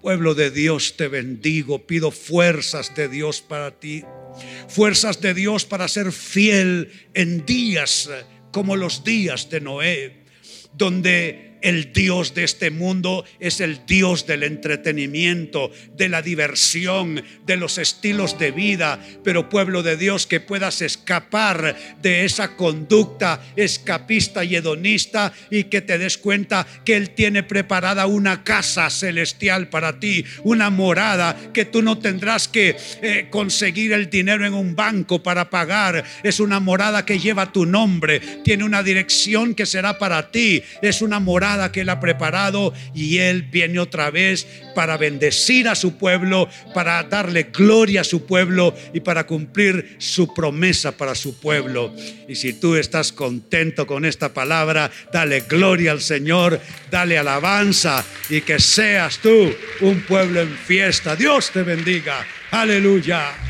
Pueblo 0.00 0.34
de 0.34 0.50
Dios, 0.50 0.96
te 0.96 1.08
bendigo, 1.08 1.86
pido 1.86 2.10
fuerzas 2.10 2.94
de 2.94 3.08
Dios 3.08 3.42
para 3.42 3.70
ti, 3.70 4.02
fuerzas 4.68 5.20
de 5.20 5.34
Dios 5.34 5.66
para 5.66 5.88
ser 5.88 6.10
fiel 6.10 6.90
en 7.12 7.44
días 7.44 8.08
como 8.50 8.76
los 8.76 9.04
días 9.04 9.50
de 9.50 9.60
Noé, 9.60 10.24
donde 10.72 11.49
el 11.62 11.92
Dios 11.92 12.34
de 12.34 12.44
este 12.44 12.70
mundo 12.70 13.24
es 13.38 13.60
el 13.60 13.86
Dios 13.86 14.26
del 14.26 14.42
entretenimiento, 14.42 15.70
de 15.96 16.08
la 16.08 16.22
diversión, 16.22 17.22
de 17.46 17.56
los 17.56 17.78
estilos 17.78 18.38
de 18.38 18.50
vida. 18.50 19.00
Pero 19.24 19.48
pueblo 19.48 19.82
de 19.82 19.96
Dios, 19.96 20.26
que 20.26 20.40
puedas 20.40 20.82
escapar 20.82 21.76
de 22.00 22.24
esa 22.24 22.56
conducta 22.56 23.42
escapista 23.56 24.44
y 24.44 24.56
hedonista 24.56 25.32
y 25.50 25.64
que 25.64 25.80
te 25.80 25.98
des 25.98 26.18
cuenta 26.18 26.66
que 26.84 26.96
Él 26.96 27.10
tiene 27.10 27.42
preparada 27.42 28.06
una 28.06 28.44
casa 28.44 28.90
celestial 28.90 29.68
para 29.68 29.98
ti, 29.98 30.24
una 30.44 30.70
morada 30.70 31.36
que 31.52 31.64
tú 31.64 31.82
no 31.82 31.98
tendrás 31.98 32.48
que 32.48 32.76
eh, 33.02 33.26
conseguir 33.30 33.92
el 33.92 34.08
dinero 34.10 34.46
en 34.46 34.54
un 34.54 34.74
banco 34.74 35.22
para 35.22 35.50
pagar. 35.50 36.04
Es 36.22 36.40
una 36.40 36.60
morada 36.60 37.04
que 37.04 37.18
lleva 37.18 37.52
tu 37.52 37.66
nombre, 37.66 38.20
tiene 38.44 38.64
una 38.64 38.82
dirección 38.82 39.54
que 39.54 39.66
será 39.66 39.98
para 39.98 40.30
ti, 40.30 40.62
es 40.82 41.02
una 41.02 41.20
que 41.72 41.82
Él 41.82 41.88
ha 41.88 42.00
preparado 42.00 42.72
y 42.94 43.18
Él 43.18 43.42
viene 43.42 43.78
otra 43.78 44.10
vez 44.10 44.46
para 44.74 44.96
bendecir 44.96 45.68
a 45.68 45.74
su 45.74 45.96
pueblo, 45.96 46.48
para 46.74 47.02
darle 47.02 47.48
gloria 47.52 48.02
a 48.02 48.04
su 48.04 48.26
pueblo 48.26 48.74
y 48.92 49.00
para 49.00 49.26
cumplir 49.26 49.96
su 49.98 50.32
promesa 50.32 50.92
para 50.96 51.14
su 51.14 51.38
pueblo. 51.38 51.94
Y 52.28 52.34
si 52.34 52.54
tú 52.54 52.76
estás 52.76 53.12
contento 53.12 53.86
con 53.86 54.04
esta 54.04 54.32
palabra, 54.32 54.90
dale 55.12 55.42
gloria 55.42 55.92
al 55.92 56.00
Señor, 56.00 56.60
dale 56.90 57.18
alabanza 57.18 58.04
y 58.28 58.40
que 58.42 58.58
seas 58.58 59.18
tú 59.18 59.52
un 59.80 60.00
pueblo 60.02 60.40
en 60.40 60.56
fiesta. 60.56 61.16
Dios 61.16 61.50
te 61.50 61.62
bendiga. 61.62 62.26
Aleluya. 62.50 63.49